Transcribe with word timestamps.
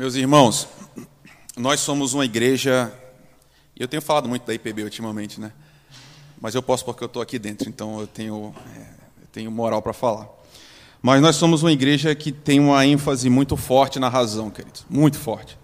Meus 0.00 0.14
irmãos, 0.14 0.66
nós 1.58 1.80
somos 1.80 2.14
uma 2.14 2.24
igreja, 2.24 2.90
eu 3.78 3.86
tenho 3.86 4.00
falado 4.00 4.26
muito 4.26 4.46
da 4.46 4.54
IPB 4.54 4.82
ultimamente, 4.82 5.38
né? 5.38 5.52
Mas 6.40 6.54
eu 6.54 6.62
posso 6.62 6.86
porque 6.86 7.04
eu 7.04 7.06
estou 7.06 7.20
aqui 7.20 7.38
dentro, 7.38 7.68
então 7.68 8.00
eu 8.00 8.06
tenho, 8.06 8.54
é, 8.74 8.80
eu 9.20 9.28
tenho 9.30 9.50
moral 9.50 9.82
para 9.82 9.92
falar. 9.92 10.26
Mas 11.02 11.20
nós 11.20 11.36
somos 11.36 11.62
uma 11.62 11.70
igreja 11.70 12.14
que 12.14 12.32
tem 12.32 12.58
uma 12.58 12.86
ênfase 12.86 13.28
muito 13.28 13.58
forte 13.58 13.98
na 13.98 14.08
razão, 14.08 14.48
queridos, 14.48 14.86
muito 14.88 15.18
forte. 15.18 15.58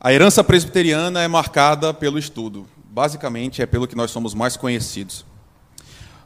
A 0.00 0.10
herança 0.10 0.42
presbiteriana 0.42 1.20
é 1.20 1.28
marcada 1.28 1.92
pelo 1.92 2.18
estudo, 2.18 2.66
basicamente 2.82 3.60
é 3.60 3.66
pelo 3.66 3.86
que 3.86 3.94
nós 3.94 4.10
somos 4.10 4.32
mais 4.32 4.56
conhecidos. 4.56 5.22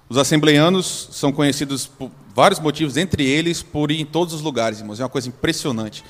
Os 0.09 0.16
assembleianos 0.16 1.09
são 1.11 1.32
conhecidos 1.32 1.89
por 1.89 2.12
vários 2.32 2.61
motivos, 2.61 2.96
entre 2.96 3.25
eles 3.25 3.61
por 3.61 3.91
ir 3.91 4.00
em 4.00 4.07
todos 4.07 4.32
os 4.32 4.41
lugares, 4.41 4.79
irmãos. 4.79 5.00
É 5.00 5.02
uma 5.02 5.09
coisa 5.09 5.27
impressionante. 5.27 6.05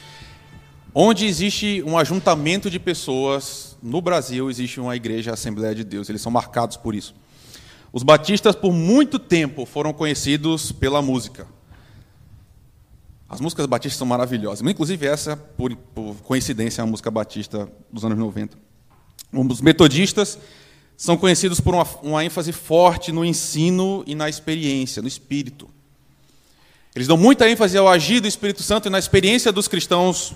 Onde 0.95 1.25
existe 1.25 1.83
um 1.87 1.97
ajuntamento 1.97 2.69
de 2.69 2.81
pessoas, 2.81 3.77
no 3.81 4.01
Brasil 4.01 4.51
existe 4.51 4.81
uma 4.81 4.97
igreja, 4.97 5.31
a 5.31 5.35
Assembleia 5.35 5.75
de 5.75 5.85
Deus. 5.85 6.09
Eles 6.09 6.21
são 6.21 6.33
marcados 6.33 6.77
por 6.77 6.95
isso. 6.95 7.15
Os 7.93 8.03
batistas, 8.03 8.57
por 8.57 8.73
muito 8.73 9.19
tempo, 9.19 9.65
foram 9.65 9.93
conhecidos 9.93 10.73
pela 10.73 11.01
música. 11.01 11.47
As 13.29 13.41
músicas 13.41 13.67
batistas 13.67 13.99
são 13.99 14.07
maravilhosas. 14.07 14.69
Inclusive, 14.69 15.07
essa, 15.07 15.37
por, 15.37 15.77
por 15.77 16.17
coincidência, 16.23 16.81
é 16.81 16.85
uma 16.85 16.91
música 16.91 17.11
batista 17.11 17.71
dos 17.93 18.05
anos 18.05 18.19
90. 18.19 18.59
Os 19.33 19.61
metodistas 19.61 20.39
são 20.97 21.17
conhecidos 21.17 21.61
por 21.61 21.73
uma, 21.73 21.87
uma 22.03 22.25
ênfase 22.25 22.51
forte 22.51 23.13
no 23.13 23.25
ensino 23.25 24.03
e 24.07 24.17
na 24.17 24.29
experiência, 24.29 25.01
no 25.01 25.07
espírito. 25.07 25.69
Eles 26.95 27.07
dão 27.07 27.17
muita 27.17 27.49
ênfase 27.49 27.79
ao 27.79 27.89
agir 27.89 28.19
do 28.19 28.27
Espírito 28.27 28.65
Santo 28.65 28.89
e 28.89 28.91
na 28.91 28.99
experiência 28.99 29.53
dos 29.53 29.69
cristãos 29.69 30.35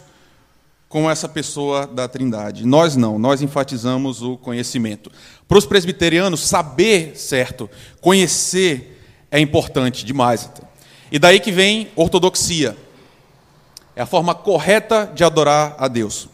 com 0.94 1.10
essa 1.10 1.28
pessoa 1.28 1.88
da 1.88 2.06
Trindade. 2.06 2.64
Nós 2.64 2.94
não, 2.94 3.18
nós 3.18 3.42
enfatizamos 3.42 4.22
o 4.22 4.36
conhecimento. 4.36 5.10
Para 5.48 5.58
os 5.58 5.66
presbiterianos, 5.66 6.38
saber 6.38 7.18
certo, 7.18 7.68
conhecer 8.00 9.02
é 9.28 9.40
importante 9.40 10.04
demais. 10.04 10.48
E 11.10 11.18
daí 11.18 11.40
que 11.40 11.50
vem 11.50 11.88
ortodoxia. 11.96 12.76
É 13.96 14.02
a 14.02 14.06
forma 14.06 14.36
correta 14.36 15.10
de 15.12 15.24
adorar 15.24 15.74
a 15.80 15.88
Deus. 15.88 16.28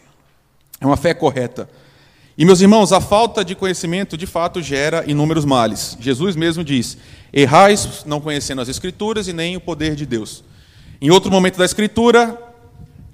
É 0.78 0.84
uma 0.84 0.98
fé 0.98 1.14
correta. 1.14 1.66
E, 2.36 2.44
meus 2.44 2.60
irmãos, 2.60 2.92
a 2.92 3.00
falta 3.00 3.42
de 3.42 3.54
conhecimento 3.54 4.14
de 4.14 4.26
fato 4.26 4.60
gera 4.60 5.10
inúmeros 5.10 5.46
males. 5.46 5.96
Jesus 5.98 6.36
mesmo 6.36 6.62
diz: 6.62 6.98
errais 7.32 8.04
não 8.04 8.20
conhecendo 8.20 8.60
as 8.60 8.68
Escrituras 8.68 9.26
e 9.26 9.32
nem 9.32 9.56
o 9.56 9.60
poder 9.60 9.96
de 9.96 10.04
Deus. 10.04 10.44
Em 11.00 11.10
outro 11.10 11.30
momento 11.30 11.56
da 11.56 11.64
Escritura, 11.64 12.49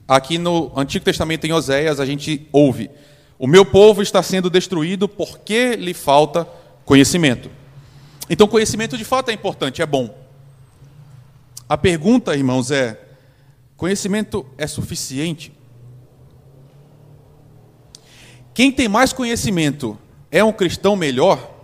aqui 0.07 0.39
no 0.39 0.73
Antigo 0.77 1.05
Testamento, 1.05 1.47
em 1.47 1.53
Oséias, 1.53 1.99
a 2.01 2.07
gente 2.07 2.49
ouve: 2.53 2.91
O 3.39 3.47
meu 3.47 3.65
povo 3.65 4.03
está 4.03 4.23
sendo 4.23 4.49
destruído 4.49 5.09
porque 5.09 5.77
lhe 5.77 5.95
falta 5.95 6.47
conhecimento. 6.85 7.51
Então, 8.29 8.49
conhecimento 8.49 8.97
de 8.97 9.05
fato 9.05 9.31
é 9.31 9.35
importante, 9.35 9.83
é 9.83 9.87
bom. 9.87 10.15
A 11.69 11.77
pergunta, 11.77 12.37
irmãos, 12.37 12.71
é: 12.71 13.01
conhecimento 13.77 14.47
é 14.57 14.67
suficiente? 14.67 15.53
Quem 18.55 18.73
tem 18.73 18.89
mais 18.89 19.13
conhecimento 19.13 19.99
é 20.31 20.43
um 20.43 20.53
cristão 20.53 20.97
melhor? 20.97 21.55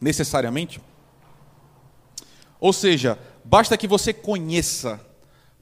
Necessariamente? 0.00 0.80
Ou 2.60 2.72
seja, 2.72 3.18
basta 3.44 3.76
que 3.76 3.88
você 3.88 4.12
conheça 4.12 5.00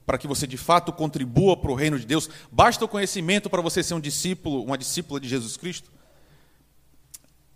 para 0.05 0.17
que 0.17 0.27
você 0.27 0.45
de 0.45 0.57
fato 0.57 0.91
contribua 0.91 1.55
para 1.55 1.71
o 1.71 1.75
reino 1.75 1.97
de 1.97 2.05
Deus? 2.05 2.29
Basta 2.51 2.83
o 2.83 2.87
conhecimento 2.87 3.49
para 3.49 3.61
você 3.61 3.81
ser 3.81 3.93
um 3.93 3.99
discípulo, 3.99 4.63
uma 4.63 4.77
discípula 4.77 5.19
de 5.19 5.27
Jesus 5.27 5.57
Cristo? 5.57 5.91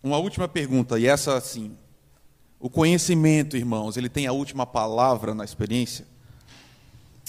Uma 0.02 0.18
última 0.18 0.48
pergunta, 0.48 1.00
e 1.00 1.08
essa 1.08 1.36
assim. 1.36 1.76
O 2.60 2.70
conhecimento, 2.70 3.56
irmãos, 3.56 3.98
ele 3.98 4.10
tem 4.10 4.26
a 4.26 4.32
última 4.32 4.66
palavra 4.66 5.36
na 5.36 5.44
experiência? 5.44 6.08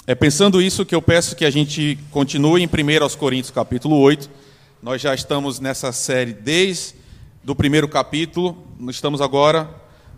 É 0.06 0.14
pensando 0.14 0.62
isso 0.62 0.86
que 0.86 0.94
eu 0.94 1.02
peço 1.02 1.36
que 1.36 1.44
a 1.44 1.50
gente 1.50 1.98
continue 2.10 2.62
em 2.62 2.66
1 2.66 3.16
Coríntios 3.18 3.50
capítulo 3.50 3.98
8. 3.98 4.30
Nós 4.82 5.02
já 5.02 5.14
estamos 5.14 5.60
nessa 5.60 5.92
série 5.92 6.32
desde 6.32 6.94
o 7.46 7.54
primeiro 7.54 7.88
capítulo, 7.88 8.56
estamos 8.88 9.20
agora 9.20 9.68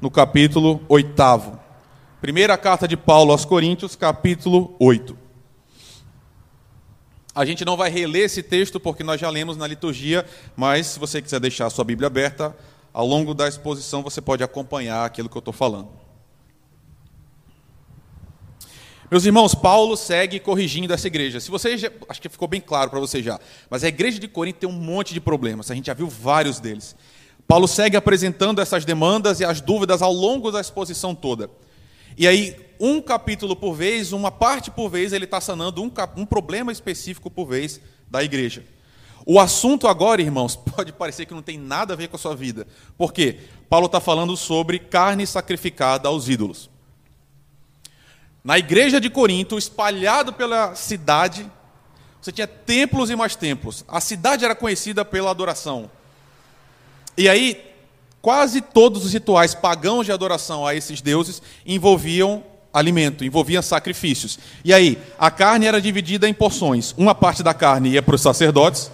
no 0.01 0.11
capítulo 0.11 0.81
8. 0.89 1.60
Primeira 2.21 2.59
carta 2.59 2.87
de 2.87 2.99
Paulo 2.99 3.33
aos 3.33 3.47
Coríntios, 3.47 3.97
capítulo 3.97 4.77
8. 4.79 5.17
A 7.35 7.47
gente 7.47 7.65
não 7.65 7.79
vai 7.79 7.89
reler 7.89 8.25
esse 8.25 8.43
texto 8.43 8.79
porque 8.79 9.03
nós 9.03 9.19
já 9.19 9.31
lemos 9.31 9.57
na 9.57 9.67
liturgia, 9.67 10.27
mas 10.55 10.89
se 10.89 10.99
você 10.99 11.23
quiser 11.23 11.41
deixar 11.41 11.65
a 11.65 11.71
sua 11.71 11.83
Bíblia 11.83 12.09
aberta, 12.09 12.55
ao 12.93 13.07
longo 13.07 13.33
da 13.33 13.49
exposição 13.49 14.03
você 14.03 14.21
pode 14.21 14.45
acompanhar 14.45 15.07
aquilo 15.07 15.31
que 15.31 15.37
eu 15.37 15.39
estou 15.41 15.55
falando. 15.55 15.89
Meus 19.11 19.25
irmãos, 19.25 19.55
Paulo 19.55 19.97
segue 19.97 20.39
corrigindo 20.39 20.93
essa 20.93 21.07
igreja. 21.07 21.41
Se 21.41 21.51
você 21.51 21.79
já, 21.79 21.91
acho 22.07 22.21
que 22.21 22.29
ficou 22.29 22.47
bem 22.47 22.61
claro 22.61 22.91
para 22.91 23.01
você 23.01 23.23
já, 23.23 23.41
mas 23.71 23.83
a 23.83 23.89
igreja 23.89 24.19
de 24.19 24.29
Corinto 24.29 24.59
tem 24.59 24.69
um 24.69 24.73
monte 24.73 25.15
de 25.15 25.23
problemas. 25.23 25.71
A 25.71 25.75
gente 25.75 25.87
já 25.87 25.95
viu 25.95 26.07
vários 26.07 26.61
deles. 26.61 26.95
Paulo 27.49 27.67
segue 27.67 27.97
apresentando 27.97 28.61
essas 28.61 28.85
demandas 28.85 29.41
e 29.41 29.45
as 29.47 29.63
dúvidas 29.63 30.03
ao 30.03 30.13
longo 30.13 30.53
da 30.53 30.61
exposição 30.61 31.15
toda. 31.15 31.51
E 32.17 32.27
aí, 32.27 32.57
um 32.79 33.01
capítulo 33.01 33.55
por 33.55 33.75
vez, 33.75 34.13
uma 34.13 34.31
parte 34.31 34.71
por 34.71 34.89
vez, 34.89 35.13
ele 35.13 35.25
está 35.25 35.41
sanando 35.41 35.83
um, 35.83 35.93
um 36.17 36.27
problema 36.27 36.73
específico 36.73 37.31
por 37.31 37.47
vez 37.47 37.81
da 38.11 38.25
igreja. 38.25 38.65
O 39.27 39.39
assunto 39.39 39.87
agora, 39.87 40.23
irmãos, 40.23 40.57
pode 40.77 40.93
parecer 40.93 41.27
que 41.27 41.35
não 41.35 41.43
tem 41.43 41.59
nada 41.59 41.93
a 41.93 41.97
ver 41.97 42.09
com 42.09 42.17
a 42.17 42.19
sua 42.19 42.35
vida. 42.35 42.67
Por 42.97 43.13
quê? 43.13 43.39
Paulo 43.69 43.87
está 43.87 44.01
falando 44.01 44.37
sobre 44.37 44.79
carne 44.79 45.27
sacrificada 45.27 46.09
aos 46.09 46.29
ídolos. 46.29 46.71
Na 48.43 48.59
igreja 48.59 49.01
de 49.01 49.11
Corinto, 49.11 49.59
espalhado 49.59 50.33
pela 50.33 50.75
cidade, 50.75 51.51
você 52.21 52.33
tinha 52.33 52.47
templos 52.47 53.11
e 53.11 53.17
mais 53.17 53.37
templos. 53.37 53.85
A 53.87 54.01
cidade 54.01 54.45
era 54.45 54.55
conhecida 54.55 55.05
pela 55.05 55.31
adoração. 55.31 55.91
E 57.17 57.29
aí, 57.29 57.70
quase 58.23 58.61
todos 58.61 59.05
os 59.05 59.13
rituais 59.13 59.55
pagãos 59.55 60.07
de 60.07 60.13
adoração 60.13 60.67
a 60.67 60.75
esses 60.75 61.01
deuses 61.01 61.43
envolviam 61.65 62.45
alimento, 62.73 63.25
envolviam 63.25 63.63
sacrifícios. 63.63 64.39
E 64.65 64.73
aí, 64.73 64.99
a 65.19 65.31
carne 65.31 65.67
era 65.67 65.81
dividida 65.81 66.29
em 66.29 66.35
porções. 66.35 66.95
Uma 66.97 67.15
parte 67.15 67.43
da 67.43 67.53
carne 67.53 67.91
ia 67.91 68.03
para 68.03 68.15
os 68.15 68.21
sacerdotes, 68.21 68.91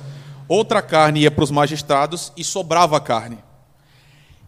outra 0.49 0.81
carne 0.81 1.21
ia 1.21 1.31
para 1.31 1.45
os 1.45 1.51
magistrados 1.51 2.33
e 2.37 2.45
sobrava 2.45 3.01
carne. 3.01 3.39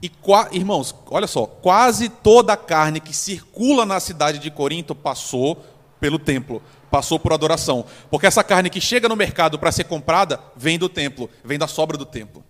E, 0.03 0.11
irmãos, 0.53 0.95
olha 1.10 1.27
só, 1.27 1.45
quase 1.45 2.09
toda 2.09 2.53
a 2.53 2.56
carne 2.56 3.00
que 3.00 3.15
circula 3.15 3.84
na 3.84 3.99
cidade 3.99 4.39
de 4.39 4.50
Corinto 4.50 4.95
passou 4.95 5.65
pelo 6.00 6.21
templo, 6.21 6.62
passou 6.89 7.19
por 7.19 7.33
adoração. 7.33 7.84
Porque 8.09 8.27
essa 8.27 8.45
carne 8.45 8.71
que 8.71 8.81
chega 8.81 9.09
no 9.09 9.16
mercado 9.16 9.59
para 9.59 9.72
ser 9.72 9.84
comprada 9.84 10.41
vem 10.56 10.78
do 10.78 10.89
templo, 10.89 11.28
vem 11.45 11.59
da 11.59 11.66
sobra 11.66 11.99
do 11.99 12.06
templo. 12.06 12.45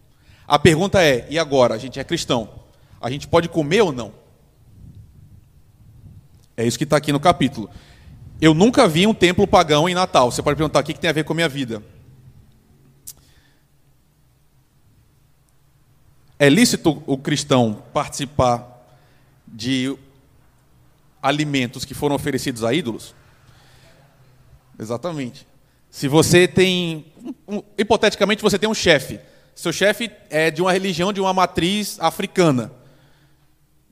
A 0.49 0.59
pergunta 0.59 1.03
é: 1.03 1.27
e 1.29 1.39
agora? 1.39 1.75
A 1.75 1.79
gente 1.79 2.01
é 2.01 2.05
cristão, 2.05 2.49
a 2.99 3.11
gente 3.11 3.29
pode 3.29 3.51
comer 3.51 3.83
ou 3.83 3.93
não? 3.93 4.13
É 6.57 6.67
isso 6.67 6.79
que 6.79 6.85
está 6.85 6.97
aqui 6.97 7.13
no 7.13 7.21
capítulo. 7.21 7.71
Eu 8.41 8.55
nunca 8.55 8.89
vi 8.89 9.07
um 9.07 9.15
templo 9.15 9.47
pagão 9.47 9.89
em 9.89 9.95
Natal. 9.95 10.31
Você 10.31 10.43
pode 10.43 10.57
perguntar 10.57 10.81
o 10.81 10.83
que 10.83 10.95
tem 10.95 11.11
a 11.11 11.13
ver 11.13 11.25
com 11.25 11.35
a 11.35 11.37
minha 11.37 11.49
vida. 11.49 11.83
É 16.39 16.49
lícito 16.49 17.03
o 17.05 17.19
cristão 17.19 17.83
participar 17.93 18.87
de 19.47 19.97
alimentos 21.21 21.85
que 21.85 21.95
foram 21.95 22.15
oferecidos 22.15 22.63
a 22.65 22.73
ídolos? 22.73 23.15
Exatamente. 24.79 25.47
Se 25.91 26.07
você 26.09 26.47
tem. 26.47 27.07
Hipoteticamente, 27.77 28.43
você 28.43 28.59
tem 28.59 28.69
um 28.69 28.75
chefe. 28.75 29.21
Seu 29.59 29.73
chefe 29.73 30.09
é 30.31 30.53
de 30.53 30.63
uma 30.63 30.71
religião, 30.71 31.13
de 31.13 31.21
uma 31.21 31.35
matriz 31.35 31.99
africana. 31.99 32.71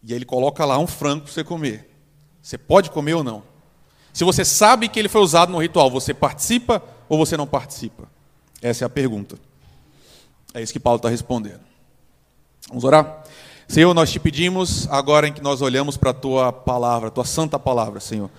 E 0.00 0.14
ele 0.14 0.24
coloca 0.24 0.64
lá 0.64 0.78
um 0.78 0.86
frango 0.86 1.24
para 1.24 1.32
você 1.32 1.42
comer. 1.42 1.90
Você 2.40 2.56
pode 2.56 2.88
comer 2.88 3.14
ou 3.14 3.24
não? 3.24 3.42
Se 4.12 4.22
você 4.22 4.44
sabe 4.44 4.88
que 4.88 4.96
ele 4.96 5.08
foi 5.08 5.20
usado 5.22 5.50
no 5.50 5.58
ritual, 5.58 5.90
você 5.90 6.14
participa 6.14 6.80
ou 7.08 7.18
você 7.18 7.36
não 7.36 7.48
participa? 7.48 8.08
Essa 8.62 8.84
é 8.84 8.86
a 8.86 8.88
pergunta. 8.88 9.40
É 10.54 10.62
isso 10.62 10.72
que 10.72 10.78
Paulo 10.78 10.98
está 10.98 11.08
respondendo. 11.08 11.62
Vamos 12.68 12.84
orar? 12.84 13.24
Senhor, 13.66 13.92
nós 13.92 14.12
te 14.12 14.20
pedimos, 14.20 14.86
agora 14.88 15.26
em 15.26 15.32
que 15.32 15.42
nós 15.42 15.62
olhamos 15.62 15.96
para 15.96 16.10
a 16.10 16.14
tua 16.14 16.52
palavra, 16.52 17.08
a 17.08 17.10
tua 17.10 17.24
santa 17.24 17.58
palavra, 17.58 17.98
Senhor, 17.98 18.30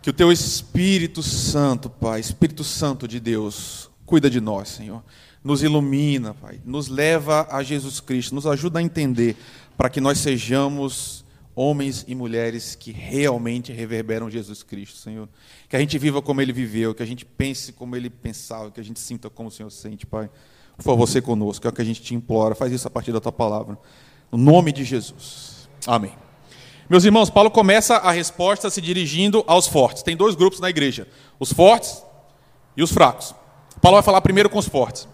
que 0.00 0.10
o 0.10 0.12
teu 0.12 0.30
Espírito 0.30 1.24
Santo, 1.24 1.90
Pai, 1.90 2.20
Espírito 2.20 2.62
Santo 2.62 3.08
de 3.08 3.18
Deus, 3.18 3.90
cuida 4.06 4.30
de 4.30 4.40
nós, 4.40 4.68
Senhor. 4.68 5.02
Nos 5.42 5.62
ilumina, 5.62 6.34
Pai, 6.34 6.60
nos 6.64 6.88
leva 6.88 7.48
a 7.50 7.62
Jesus 7.62 7.98
Cristo, 7.98 8.34
nos 8.34 8.46
ajuda 8.46 8.78
a 8.78 8.82
entender 8.82 9.36
para 9.76 9.88
que 9.88 10.00
nós 10.00 10.18
sejamos 10.18 11.24
homens 11.54 12.04
e 12.06 12.14
mulheres 12.14 12.74
que 12.74 12.92
realmente 12.92 13.72
reverberam 13.72 14.30
Jesus 14.30 14.62
Cristo, 14.62 14.98
Senhor. 14.98 15.28
Que 15.68 15.76
a 15.76 15.78
gente 15.78 15.98
viva 15.98 16.20
como 16.20 16.40
ele 16.40 16.52
viveu, 16.52 16.94
que 16.94 17.02
a 17.02 17.06
gente 17.06 17.24
pense 17.24 17.72
como 17.72 17.96
ele 17.96 18.10
pensava, 18.10 18.70
que 18.70 18.80
a 18.80 18.84
gente 18.84 19.00
sinta 19.00 19.30
como 19.30 19.48
o 19.48 19.52
Senhor 19.52 19.70
sente, 19.70 20.06
Pai. 20.06 20.30
Por 20.76 20.82
favor, 20.82 21.06
você 21.06 21.20
conosco, 21.20 21.66
é 21.66 21.70
o 21.70 21.72
que 21.72 21.82
a 21.82 21.84
gente 21.84 22.02
te 22.02 22.14
implora. 22.14 22.54
Faz 22.54 22.72
isso 22.72 22.86
a 22.86 22.90
partir 22.90 23.12
da 23.12 23.20
tua 23.20 23.32
palavra. 23.32 23.78
No 24.30 24.38
nome 24.38 24.72
de 24.72 24.84
Jesus. 24.84 25.68
Amém. 25.86 26.12
Meus 26.88 27.04
irmãos, 27.04 27.30
Paulo 27.30 27.50
começa 27.50 27.96
a 27.96 28.10
resposta 28.10 28.68
se 28.70 28.80
dirigindo 28.80 29.44
aos 29.46 29.66
fortes. 29.66 30.02
Tem 30.02 30.16
dois 30.16 30.34
grupos 30.34 30.60
na 30.60 30.70
igreja: 30.70 31.06
os 31.38 31.52
fortes 31.52 32.02
e 32.76 32.82
os 32.82 32.92
fracos. 32.92 33.34
Paulo 33.80 33.96
vai 33.96 34.02
falar 34.02 34.20
primeiro 34.20 34.50
com 34.50 34.58
os 34.58 34.66
fortes. 34.66 35.06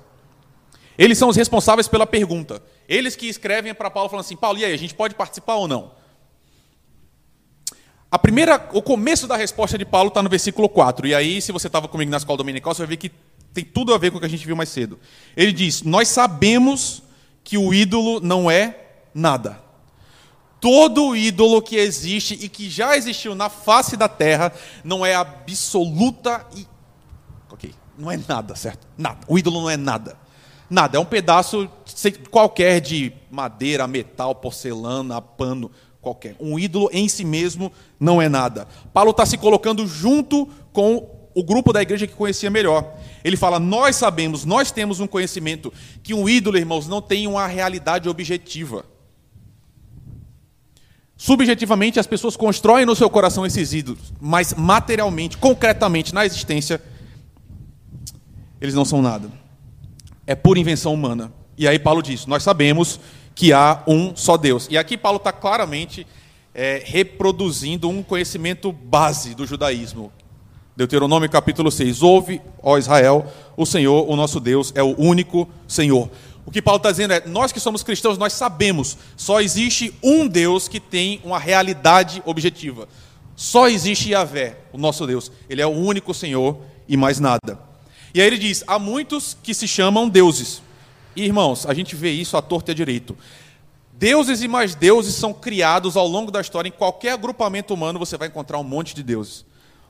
Eles 0.98 1.18
são 1.18 1.28
os 1.28 1.36
responsáveis 1.36 1.88
pela 1.88 2.06
pergunta. 2.06 2.62
Eles 2.88 3.14
que 3.14 3.26
escrevem 3.26 3.74
para 3.74 3.90
Paulo 3.90 4.08
falando 4.08 4.24
assim: 4.24 4.36
Paulo, 4.36 4.58
e 4.58 4.64
aí, 4.64 4.72
a 4.72 4.78
gente 4.78 4.94
pode 4.94 5.14
participar 5.14 5.56
ou 5.56 5.68
não? 5.68 5.92
A 8.10 8.18
primeira, 8.18 8.68
o 8.72 8.80
começo 8.80 9.26
da 9.26 9.36
resposta 9.36 9.76
de 9.76 9.84
Paulo 9.84 10.08
está 10.08 10.22
no 10.22 10.28
versículo 10.28 10.68
4. 10.68 11.06
E 11.08 11.14
aí, 11.14 11.42
se 11.42 11.52
você 11.52 11.66
estava 11.66 11.88
comigo 11.88 12.10
na 12.10 12.16
escola 12.16 12.38
dominical, 12.38 12.74
você 12.74 12.82
vai 12.82 12.88
ver 12.88 12.96
que 12.96 13.12
tem 13.52 13.64
tudo 13.64 13.92
a 13.92 13.98
ver 13.98 14.10
com 14.10 14.16
o 14.16 14.20
que 14.20 14.26
a 14.26 14.30
gente 14.30 14.46
viu 14.46 14.56
mais 14.56 14.68
cedo. 14.68 14.98
Ele 15.36 15.52
diz: 15.52 15.82
Nós 15.82 16.08
sabemos 16.08 17.02
que 17.42 17.58
o 17.58 17.74
ídolo 17.74 18.20
não 18.20 18.50
é 18.50 18.78
nada. 19.14 19.64
Todo 20.60 21.14
ídolo 21.14 21.60
que 21.60 21.76
existe 21.76 22.34
e 22.40 22.48
que 22.48 22.70
já 22.70 22.96
existiu 22.96 23.34
na 23.34 23.48
face 23.48 23.96
da 23.96 24.08
terra 24.08 24.52
não 24.82 25.04
é 25.04 25.14
absoluta 25.14 26.46
e. 26.56 26.66
Ok, 27.50 27.74
não 27.98 28.10
é 28.10 28.18
nada, 28.28 28.56
certo? 28.56 28.86
Nada. 28.96 29.20
O 29.28 29.38
ídolo 29.38 29.60
não 29.60 29.70
é 29.70 29.76
nada. 29.76 30.16
Nada. 30.68 30.96
É 30.96 31.00
um 31.00 31.04
pedaço 31.04 31.68
qualquer 32.30 32.80
de 32.80 33.12
madeira, 33.30 33.86
metal, 33.86 34.34
porcelana, 34.34 35.20
pano 35.20 35.70
qualquer. 36.00 36.36
Um 36.38 36.58
ídolo 36.58 36.88
em 36.92 37.08
si 37.08 37.24
mesmo 37.24 37.72
não 37.98 38.20
é 38.20 38.28
nada. 38.28 38.68
Paulo 38.92 39.10
está 39.10 39.26
se 39.26 39.36
colocando 39.36 39.86
junto 39.86 40.48
com 40.72 41.08
o 41.34 41.42
grupo 41.42 41.72
da 41.72 41.82
igreja 41.82 42.06
que 42.06 42.14
conhecia 42.14 42.50
melhor. 42.50 42.94
Ele 43.22 43.36
fala: 43.36 43.58
Nós 43.58 43.96
sabemos, 43.96 44.44
nós 44.44 44.70
temos 44.70 45.00
um 45.00 45.06
conhecimento 45.06 45.72
que 46.02 46.14
um 46.14 46.28
ídolo, 46.28 46.56
irmãos, 46.56 46.88
não 46.88 47.02
tem 47.02 47.26
uma 47.26 47.46
realidade 47.46 48.08
objetiva. 48.08 48.84
Subjetivamente, 51.16 51.98
as 51.98 52.06
pessoas 52.06 52.36
constroem 52.36 52.84
no 52.84 52.94
seu 52.94 53.08
coração 53.08 53.46
esses 53.46 53.72
ídolos, 53.72 54.12
mas 54.20 54.52
materialmente, 54.52 55.38
concretamente, 55.38 56.14
na 56.14 56.26
existência, 56.26 56.80
eles 58.60 58.74
não 58.74 58.84
são 58.84 59.00
nada. 59.00 59.30
É 60.26 60.34
pura 60.34 60.58
invenção 60.58 60.92
humana. 60.92 61.32
E 61.56 61.68
aí 61.68 61.78
Paulo 61.78 62.02
diz: 62.02 62.26
Nós 62.26 62.42
sabemos 62.42 63.00
que 63.34 63.52
há 63.52 63.82
um 63.86 64.16
só 64.16 64.36
Deus. 64.36 64.66
E 64.70 64.76
aqui 64.76 64.96
Paulo 64.96 65.18
está 65.18 65.32
claramente 65.32 66.06
é, 66.54 66.82
reproduzindo 66.84 67.88
um 67.88 68.02
conhecimento 68.02 68.72
base 68.72 69.34
do 69.34 69.46
judaísmo. 69.46 70.10
Deuteronômio 70.76 71.28
capítulo 71.30 71.70
6. 71.70 72.02
Ouve, 72.02 72.40
ó 72.62 72.76
Israel, 72.76 73.26
o 73.56 73.64
Senhor, 73.64 74.10
o 74.10 74.16
nosso 74.16 74.40
Deus, 74.40 74.72
é 74.74 74.82
o 74.82 74.98
único 74.98 75.48
Senhor. 75.68 76.10
O 76.44 76.50
que 76.50 76.62
Paulo 76.62 76.78
está 76.78 76.90
dizendo 76.90 77.12
é: 77.12 77.22
nós 77.26 77.52
que 77.52 77.60
somos 77.60 77.82
cristãos, 77.82 78.18
nós 78.18 78.32
sabemos, 78.32 78.96
só 79.16 79.40
existe 79.40 79.94
um 80.02 80.26
Deus 80.26 80.68
que 80.68 80.80
tem 80.80 81.20
uma 81.24 81.38
realidade 81.38 82.22
objetiva. 82.24 82.88
Só 83.34 83.68
existe 83.68 84.10
Yahvé, 84.10 84.56
o 84.72 84.78
nosso 84.78 85.06
Deus. 85.06 85.30
Ele 85.48 85.60
é 85.60 85.66
o 85.66 85.70
único 85.70 86.14
Senhor 86.14 86.58
e 86.88 86.96
mais 86.96 87.20
nada. 87.20 87.58
E 88.14 88.20
aí 88.20 88.26
ele 88.26 88.38
diz: 88.38 88.64
há 88.66 88.78
muitos 88.78 89.36
que 89.42 89.54
se 89.54 89.66
chamam 89.66 90.08
deuses. 90.08 90.62
E, 91.14 91.24
irmãos, 91.24 91.66
a 91.66 91.72
gente 91.72 91.96
vê 91.96 92.10
isso 92.10 92.36
à 92.36 92.42
torta 92.42 92.70
e 92.70 92.72
à 92.72 92.74
direito. 92.74 93.16
Deuses 93.92 94.42
e 94.42 94.48
mais 94.48 94.74
deuses 94.74 95.14
são 95.14 95.32
criados 95.32 95.96
ao 95.96 96.06
longo 96.06 96.30
da 96.30 96.40
história. 96.40 96.68
Em 96.68 96.72
qualquer 96.72 97.12
agrupamento 97.12 97.72
humano 97.72 97.98
você 97.98 98.16
vai 98.18 98.28
encontrar 98.28 98.58
um 98.58 98.64
monte 98.64 98.94
de 98.94 99.02
deuses. 99.02 99.44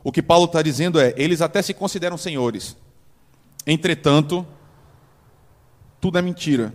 O 0.04 0.12
que 0.12 0.22
Paulo 0.22 0.44
está 0.44 0.62
dizendo 0.62 1.00
é: 1.00 1.12
eles 1.16 1.42
até 1.42 1.60
se 1.60 1.74
consideram 1.74 2.16
senhores. 2.16 2.76
Entretanto, 3.66 4.46
tudo 6.00 6.18
é 6.18 6.22
mentira. 6.22 6.72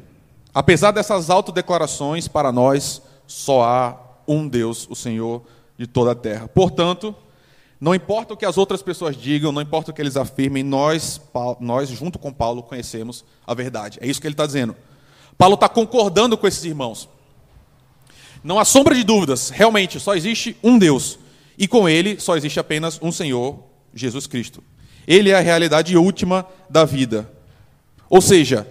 Apesar 0.54 0.92
dessas 0.92 1.30
autodeclarações, 1.30 2.28
para 2.28 2.52
nós 2.52 3.02
só 3.26 3.64
há 3.64 3.98
um 4.28 4.46
Deus, 4.46 4.86
o 4.90 4.96
Senhor 4.96 5.42
de 5.78 5.88
toda 5.88 6.12
a 6.12 6.16
terra. 6.16 6.50
Portanto, 6.50 7.16
não 7.82 7.96
importa 7.96 8.36
o 8.36 8.38
que 8.38 8.46
as 8.46 8.60
outras 8.60 8.84
pessoas 8.84 9.18
digam, 9.18 9.52
não 9.52 9.60
importa 9.60 9.90
o 9.90 9.94
que 9.94 10.00
eles 10.00 10.16
afirmem, 10.16 10.62
nós, 10.62 11.20
nós 11.60 11.90
junto 11.90 12.20
com 12.20 12.32
Paulo, 12.32 12.62
conhecemos 12.62 13.26
a 13.46 13.56
verdade. 13.56 13.98
É 14.00 14.06
isso 14.06 14.22
que 14.22 14.28
ele 14.28 14.36
está 14.36 14.46
dizendo. 14.46 14.76
Paulo 15.36 15.56
está 15.56 15.68
concordando 15.68 16.38
com 16.38 16.46
esses 16.46 16.64
irmãos. 16.64 17.10
Não 18.44 18.60
há 18.60 18.66
sombra 18.66 18.94
de 18.94 19.04
dúvidas, 19.04 19.50
realmente 19.50 20.00
só 20.00 20.14
existe 20.14 20.56
um 20.62 20.78
Deus. 20.78 21.18
E 21.58 21.68
com 21.68 21.90
ele 21.90 22.20
só 22.20 22.38
existe 22.38 22.60
apenas 22.60 23.00
um 23.02 23.12
Senhor, 23.12 23.64
Jesus 23.96 24.28
Cristo. 24.28 24.64
Ele 25.08 25.32
é 25.32 25.36
a 25.36 25.40
realidade 25.40 25.98
última 25.98 26.46
da 26.70 26.86
vida. 26.86 27.32
Ou 28.08 28.22
seja, 28.22 28.68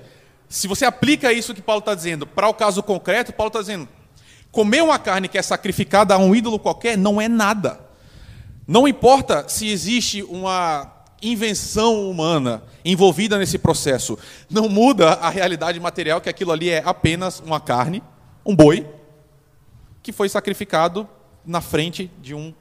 se 0.48 0.68
você 0.68 0.84
aplica 0.84 1.32
isso 1.32 1.52
que 1.52 1.60
Paulo 1.60 1.80
está 1.80 1.96
dizendo 1.96 2.28
para 2.28 2.48
o 2.48 2.54
caso 2.54 2.80
concreto, 2.80 3.32
Paulo 3.32 3.48
está 3.48 3.60
dizendo: 3.60 3.88
comer 4.52 4.84
uma 4.84 5.00
carne 5.00 5.26
que 5.26 5.36
é 5.36 5.42
sacrificada 5.42 6.14
a 6.14 6.18
um 6.18 6.32
ídolo 6.32 6.60
qualquer 6.60 6.96
não 6.96 7.20
é 7.20 7.26
nada. 7.26 7.89
Não 8.66 8.86
importa 8.86 9.48
se 9.48 9.68
existe 9.68 10.22
uma 10.22 10.90
invenção 11.22 12.10
humana 12.10 12.62
envolvida 12.84 13.38
nesse 13.38 13.58
processo, 13.58 14.18
não 14.48 14.68
muda 14.68 15.10
a 15.14 15.28
realidade 15.28 15.78
material 15.78 16.20
que 16.20 16.28
aquilo 16.28 16.52
ali 16.52 16.70
é 16.70 16.82
apenas 16.84 17.40
uma 17.40 17.60
carne, 17.60 18.02
um 18.44 18.56
boi, 18.56 18.86
que 20.02 20.12
foi 20.12 20.28
sacrificado 20.28 21.06
na 21.44 21.60
frente 21.60 22.10
de 22.22 22.34
um, 22.34 22.54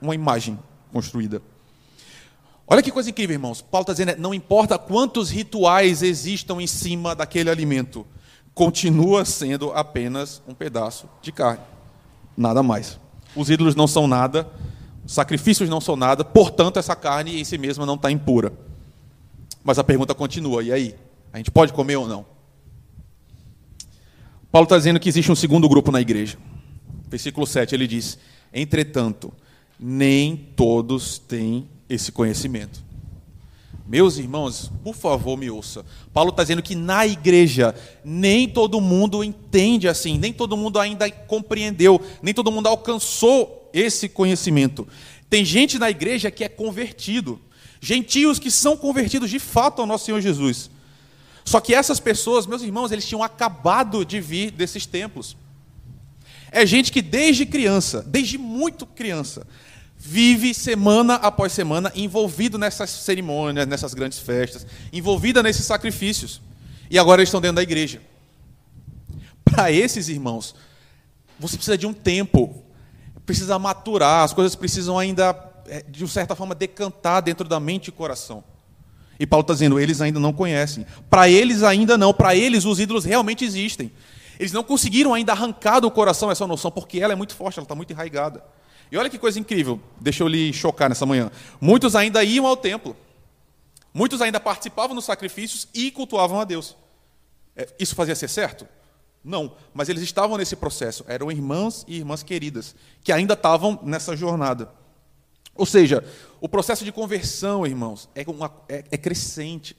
uma 0.00 0.14
imagem 0.14 0.58
construída. 0.92 1.40
Olha 2.66 2.82
que 2.82 2.90
coisa 2.90 3.10
incrível, 3.10 3.34
irmãos. 3.34 3.60
Paulo 3.60 3.82
está 3.82 3.92
dizendo, 3.92 4.18
não 4.18 4.32
importa 4.32 4.78
quantos 4.78 5.30
rituais 5.30 6.02
existam 6.02 6.60
em 6.60 6.66
cima 6.66 7.14
daquele 7.14 7.50
alimento, 7.50 8.06
continua 8.54 9.24
sendo 9.24 9.70
apenas 9.72 10.42
um 10.48 10.54
pedaço 10.54 11.08
de 11.20 11.30
carne. 11.30 11.62
Nada 12.36 12.62
mais. 12.62 12.98
Os 13.36 13.50
ídolos 13.50 13.74
não 13.74 13.86
são 13.86 14.06
nada, 14.06 14.48
Sacrifícios 15.06 15.68
não 15.68 15.80
são 15.80 15.96
nada, 15.96 16.24
portanto, 16.24 16.78
essa 16.78 16.96
carne 16.96 17.40
em 17.40 17.44
si 17.44 17.58
mesma 17.58 17.84
não 17.84 17.94
está 17.94 18.10
impura. 18.10 18.52
Mas 19.62 19.78
a 19.78 19.84
pergunta 19.84 20.14
continua: 20.14 20.62
e 20.62 20.72
aí? 20.72 20.94
A 21.32 21.38
gente 21.38 21.50
pode 21.50 21.72
comer 21.72 21.96
ou 21.96 22.06
não? 22.06 22.24
Paulo 24.52 24.64
está 24.64 24.78
dizendo 24.78 25.00
que 25.00 25.08
existe 25.08 25.32
um 25.32 25.34
segundo 25.34 25.68
grupo 25.68 25.90
na 25.90 26.00
igreja. 26.00 26.38
Versículo 27.08 27.46
7 27.46 27.74
ele 27.74 27.86
diz: 27.86 28.18
Entretanto, 28.52 29.32
nem 29.78 30.36
todos 30.36 31.18
têm 31.18 31.68
esse 31.88 32.12
conhecimento. 32.12 32.84
Meus 33.86 34.16
irmãos, 34.16 34.70
por 34.82 34.94
favor, 34.94 35.36
me 35.36 35.50
ouça. 35.50 35.84
Paulo 36.12 36.30
está 36.30 36.42
dizendo 36.42 36.62
que 36.62 36.74
na 36.74 37.06
igreja 37.06 37.74
nem 38.02 38.48
todo 38.48 38.80
mundo 38.80 39.22
entende 39.22 39.88
assim, 39.88 40.16
nem 40.16 40.32
todo 40.32 40.56
mundo 40.56 40.78
ainda 40.78 41.10
compreendeu, 41.10 42.00
nem 42.22 42.32
todo 42.32 42.50
mundo 42.50 42.66
alcançou 42.66 43.63
esse 43.74 44.08
conhecimento. 44.08 44.86
Tem 45.28 45.44
gente 45.44 45.78
na 45.78 45.90
igreja 45.90 46.30
que 46.30 46.44
é 46.44 46.48
convertido, 46.48 47.40
gentios 47.80 48.38
que 48.38 48.50
são 48.50 48.76
convertidos 48.76 49.28
de 49.28 49.40
fato 49.40 49.80
ao 49.80 49.86
nosso 49.86 50.06
Senhor 50.06 50.20
Jesus. 50.20 50.70
Só 51.44 51.60
que 51.60 51.74
essas 51.74 52.00
pessoas, 52.00 52.46
meus 52.46 52.62
irmãos, 52.62 52.92
eles 52.92 53.06
tinham 53.06 53.22
acabado 53.22 54.04
de 54.04 54.20
vir 54.20 54.50
desses 54.52 54.86
templos. 54.86 55.36
É 56.50 56.64
gente 56.64 56.92
que 56.92 57.02
desde 57.02 57.44
criança, 57.44 58.02
desde 58.06 58.38
muito 58.38 58.86
criança, 58.86 59.46
vive 59.98 60.54
semana 60.54 61.14
após 61.16 61.52
semana 61.52 61.90
envolvido 61.94 62.56
nessas 62.56 62.88
cerimônias, 62.90 63.66
nessas 63.66 63.92
grandes 63.92 64.20
festas, 64.20 64.66
envolvida 64.92 65.42
nesses 65.42 65.66
sacrifícios. 65.66 66.40
E 66.88 66.98
agora 66.98 67.20
eles 67.20 67.28
estão 67.28 67.40
dentro 67.40 67.56
da 67.56 67.62
igreja. 67.62 68.00
Para 69.44 69.70
esses 69.70 70.08
irmãos, 70.08 70.54
você 71.38 71.56
precisa 71.56 71.76
de 71.76 71.86
um 71.86 71.92
tempo 71.92 72.63
precisa 73.24 73.58
maturar, 73.58 74.24
as 74.24 74.32
coisas 74.32 74.54
precisam 74.54 74.98
ainda, 74.98 75.36
é, 75.66 75.82
de 75.82 76.06
certa 76.08 76.34
forma, 76.34 76.54
decantar 76.54 77.22
dentro 77.22 77.48
da 77.48 77.58
mente 77.58 77.88
e 77.88 77.92
coração. 77.92 78.44
E 79.18 79.26
Paulo 79.26 79.42
está 79.42 79.54
dizendo, 79.54 79.78
eles 79.78 80.00
ainda 80.00 80.18
não 80.18 80.32
conhecem. 80.32 80.84
Para 81.08 81.28
eles 81.28 81.62
ainda 81.62 81.96
não, 81.96 82.12
para 82.12 82.34
eles 82.34 82.64
os 82.64 82.80
ídolos 82.80 83.04
realmente 83.04 83.44
existem. 83.44 83.90
Eles 84.38 84.52
não 84.52 84.64
conseguiram 84.64 85.14
ainda 85.14 85.32
arrancar 85.32 85.80
do 85.80 85.90
coração 85.90 86.30
essa 86.30 86.46
noção, 86.46 86.70
porque 86.70 86.98
ela 86.98 87.12
é 87.12 87.16
muito 87.16 87.34
forte, 87.34 87.58
ela 87.58 87.64
está 87.64 87.74
muito 87.74 87.92
enraigada. 87.92 88.44
E 88.90 88.96
olha 88.96 89.08
que 89.08 89.18
coisa 89.18 89.38
incrível, 89.38 89.80
deixa 90.00 90.22
eu 90.22 90.28
lhe 90.28 90.52
chocar 90.52 90.88
nessa 90.88 91.06
manhã. 91.06 91.30
Muitos 91.60 91.96
ainda 91.96 92.22
iam 92.22 92.46
ao 92.46 92.56
templo. 92.56 92.96
Muitos 93.92 94.20
ainda 94.20 94.40
participavam 94.40 94.94
dos 94.94 95.04
sacrifícios 95.04 95.68
e 95.72 95.90
cultuavam 95.90 96.40
a 96.40 96.44
Deus. 96.44 96.76
É, 97.56 97.68
isso 97.78 97.94
fazia 97.94 98.16
ser 98.16 98.28
certo? 98.28 98.66
Não, 99.24 99.56
mas 99.72 99.88
eles 99.88 100.02
estavam 100.02 100.36
nesse 100.36 100.54
processo. 100.54 101.02
Eram 101.08 101.32
irmãs 101.32 101.84
e 101.88 101.96
irmãs 101.96 102.22
queridas, 102.22 102.74
que 103.02 103.10
ainda 103.10 103.32
estavam 103.32 103.80
nessa 103.82 104.14
jornada. 104.14 104.70
Ou 105.54 105.64
seja, 105.64 106.04
o 106.40 106.48
processo 106.48 106.84
de 106.84 106.92
conversão, 106.92 107.66
irmãos, 107.66 108.08
é, 108.14 108.22
uma, 108.26 108.52
é, 108.68 108.84
é 108.90 108.96
crescente. 108.98 109.74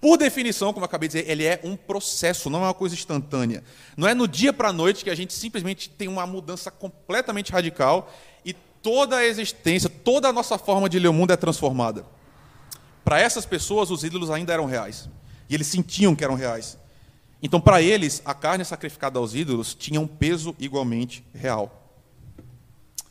por 0.00 0.16
definição, 0.16 0.72
como 0.72 0.82
eu 0.82 0.86
acabei 0.86 1.08
de 1.08 1.18
dizer, 1.18 1.30
ele 1.30 1.44
é 1.44 1.60
um 1.62 1.76
processo, 1.76 2.50
não 2.50 2.60
é 2.60 2.66
uma 2.66 2.74
coisa 2.74 2.94
instantânea. 2.96 3.62
Não 3.96 4.08
é 4.08 4.14
no 4.14 4.26
dia 4.26 4.52
para 4.52 4.70
a 4.70 4.72
noite 4.72 5.04
que 5.04 5.10
a 5.10 5.14
gente 5.14 5.32
simplesmente 5.32 5.88
tem 5.88 6.08
uma 6.08 6.26
mudança 6.26 6.70
completamente 6.70 7.52
radical 7.52 8.12
e 8.44 8.52
toda 8.82 9.16
a 9.16 9.24
existência, 9.24 9.88
toda 9.88 10.28
a 10.28 10.32
nossa 10.32 10.58
forma 10.58 10.88
de 10.88 10.98
ler 10.98 11.08
o 11.08 11.12
mundo 11.12 11.32
é 11.32 11.36
transformada. 11.36 12.04
Para 13.04 13.20
essas 13.20 13.46
pessoas, 13.46 13.88
os 13.90 14.02
ídolos 14.02 14.30
ainda 14.30 14.52
eram 14.52 14.66
reais. 14.66 15.08
E 15.48 15.54
eles 15.54 15.68
sentiam 15.68 16.16
que 16.16 16.24
eram 16.24 16.34
reais. 16.34 16.76
Então, 17.46 17.60
para 17.60 17.80
eles, 17.80 18.20
a 18.24 18.34
carne 18.34 18.64
sacrificada 18.64 19.20
aos 19.20 19.32
ídolos 19.32 19.72
tinha 19.72 20.00
um 20.00 20.06
peso 20.08 20.52
igualmente 20.58 21.24
real. 21.32 21.94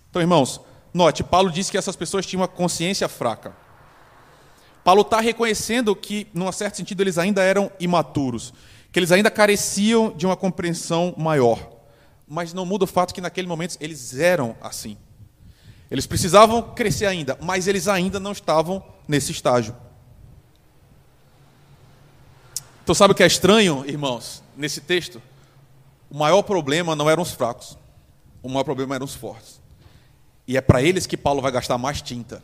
Então, 0.09 0.21
irmãos, 0.21 0.59
note, 0.93 1.23
Paulo 1.23 1.49
disse 1.49 1.71
que 1.71 1.77
essas 1.77 1.95
pessoas 1.95 2.25
tinham 2.25 2.41
uma 2.41 2.47
consciência 2.49 3.07
fraca. 3.07 3.55
Paulo 4.83 5.03
está 5.03 5.21
reconhecendo 5.21 5.95
que, 5.95 6.27
num 6.33 6.51
certo 6.51 6.75
sentido, 6.75 6.99
eles 6.99 7.17
ainda 7.17 7.41
eram 7.41 7.71
imaturos, 7.79 8.53
que 8.91 8.99
eles 8.99 9.13
ainda 9.13 9.31
careciam 9.31 10.11
de 10.11 10.25
uma 10.25 10.35
compreensão 10.35 11.15
maior. 11.17 11.71
Mas 12.27 12.53
não 12.53 12.65
muda 12.65 12.83
o 12.83 12.87
fato 12.87 13.13
que, 13.13 13.21
naquele 13.21 13.47
momento, 13.47 13.77
eles 13.79 14.19
eram 14.19 14.53
assim. 14.59 14.97
Eles 15.89 16.05
precisavam 16.05 16.61
crescer 16.61 17.05
ainda, 17.05 17.37
mas 17.41 17.67
eles 17.67 17.87
ainda 17.87 18.19
não 18.19 18.33
estavam 18.33 18.83
nesse 19.07 19.31
estágio. 19.31 19.73
Então, 22.85 22.93
sabe 22.93 23.13
o 23.13 23.15
que 23.15 23.23
é 23.23 23.25
estranho, 23.25 23.83
irmãos, 23.87 24.43
nesse 24.55 24.79
texto? 24.79 25.19
O 26.07 26.15
maior 26.15 26.43
problema 26.43 26.95
não 26.95 27.09
eram 27.09 27.23
os 27.23 27.31
fracos, 27.31 27.75
o 28.43 28.47
maior 28.47 28.63
problema 28.63 28.93
eram 28.93 29.05
os 29.05 29.15
fortes. 29.15 29.59
E 30.47 30.55
é 30.55 30.61
para 30.61 30.83
eles 30.83 31.07
que 31.07 31.17
Paulo 31.17 31.41
vai 31.41 31.51
gastar 31.51 31.79
mais 31.79 31.99
tinta. 31.99 32.43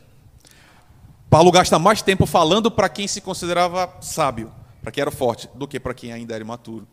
Paulo 1.30 1.52
gasta 1.52 1.78
mais 1.78 2.02
tempo 2.02 2.26
falando 2.26 2.72
para 2.72 2.88
quem 2.88 3.06
se 3.06 3.20
considerava 3.20 3.88
sábio, 4.00 4.52
para 4.82 4.90
quem 4.90 5.02
era 5.02 5.12
forte, 5.12 5.48
do 5.54 5.68
que 5.68 5.78
para 5.78 5.94
quem 5.94 6.12
ainda 6.12 6.34
era 6.34 6.42
imaturo. 6.42 6.88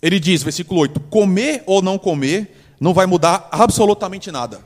Ele 0.00 0.18
diz, 0.18 0.42
versículo 0.42 0.80
8: 0.80 0.98
comer 1.00 1.64
ou 1.66 1.82
não 1.82 1.98
comer 1.98 2.76
não 2.80 2.94
vai 2.94 3.04
mudar 3.04 3.46
absolutamente 3.52 4.32
nada. 4.32 4.64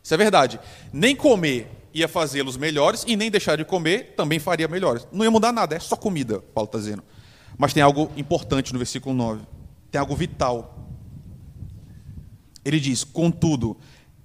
Isso 0.00 0.14
é 0.14 0.16
verdade. 0.16 0.60
Nem 0.92 1.16
comer 1.16 1.68
ia 1.94 2.08
fazê-los 2.08 2.56
melhores 2.56 3.04
e 3.06 3.16
nem 3.16 3.30
deixar 3.30 3.56
de 3.56 3.64
comer 3.64 4.14
também 4.16 4.38
faria 4.38 4.68
melhores. 4.68 5.06
Não 5.12 5.24
ia 5.24 5.30
mudar 5.30 5.52
nada, 5.52 5.76
é 5.76 5.78
só 5.78 5.96
comida, 5.96 6.40
Paulo 6.54 6.66
está 6.66 6.78
dizendo. 6.78 7.02
Mas 7.56 7.72
tem 7.72 7.82
algo 7.82 8.10
importante 8.16 8.72
no 8.72 8.78
versículo 8.78 9.14
9. 9.14 9.42
Tem 9.90 10.00
algo 10.00 10.16
vital. 10.16 10.88
Ele 12.64 12.80
diz: 12.80 13.04
Contudo, 13.04 13.76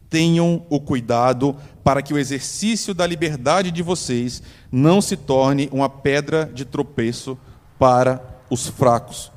tenham 0.10 0.66
o 0.70 0.80
cuidado 0.80 1.56
para 1.84 2.02
que 2.02 2.14
o 2.14 2.18
exercício 2.18 2.94
da 2.94 3.06
liberdade 3.06 3.72
de 3.72 3.82
vocês 3.82 4.42
não 4.72 5.02
se 5.02 5.18
torne 5.18 5.70
uma 5.72 5.90
pedra 5.90 6.46
de 6.46 6.66
tropeço 6.66 7.38
para 7.78 8.22
os 8.50 8.68
fracos. 8.68 9.32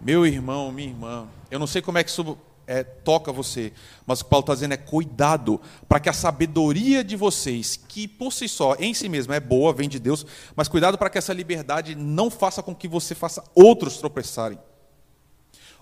Meu 0.00 0.26
irmão, 0.26 0.70
minha 0.72 0.88
irmã, 0.88 1.26
eu 1.50 1.58
não 1.58 1.66
sei 1.66 1.82
como 1.82 1.98
é 1.98 2.04
que 2.04 2.10
isso 2.10 2.38
é, 2.66 2.82
toca 2.82 3.32
você. 3.32 3.72
Mas 4.06 4.20
o 4.20 4.24
que 4.24 4.30
Paulo 4.30 4.42
está 4.42 4.54
dizendo 4.54 4.74
é 4.74 4.76
cuidado 4.76 5.60
para 5.88 6.00
que 6.00 6.08
a 6.08 6.12
sabedoria 6.12 7.04
de 7.04 7.16
vocês, 7.16 7.76
que 7.76 8.08
por 8.08 8.32
si 8.32 8.48
só, 8.48 8.74
em 8.78 8.92
si 8.92 9.08
mesma, 9.08 9.36
é 9.36 9.40
boa, 9.40 9.72
vem 9.72 9.88
de 9.88 9.98
Deus, 9.98 10.26
mas 10.54 10.68
cuidado 10.68 10.98
para 10.98 11.08
que 11.08 11.18
essa 11.18 11.32
liberdade 11.32 11.94
não 11.94 12.30
faça 12.30 12.62
com 12.62 12.74
que 12.74 12.88
você 12.88 13.14
faça 13.14 13.44
outros 13.54 13.98
tropeçarem. 13.98 14.58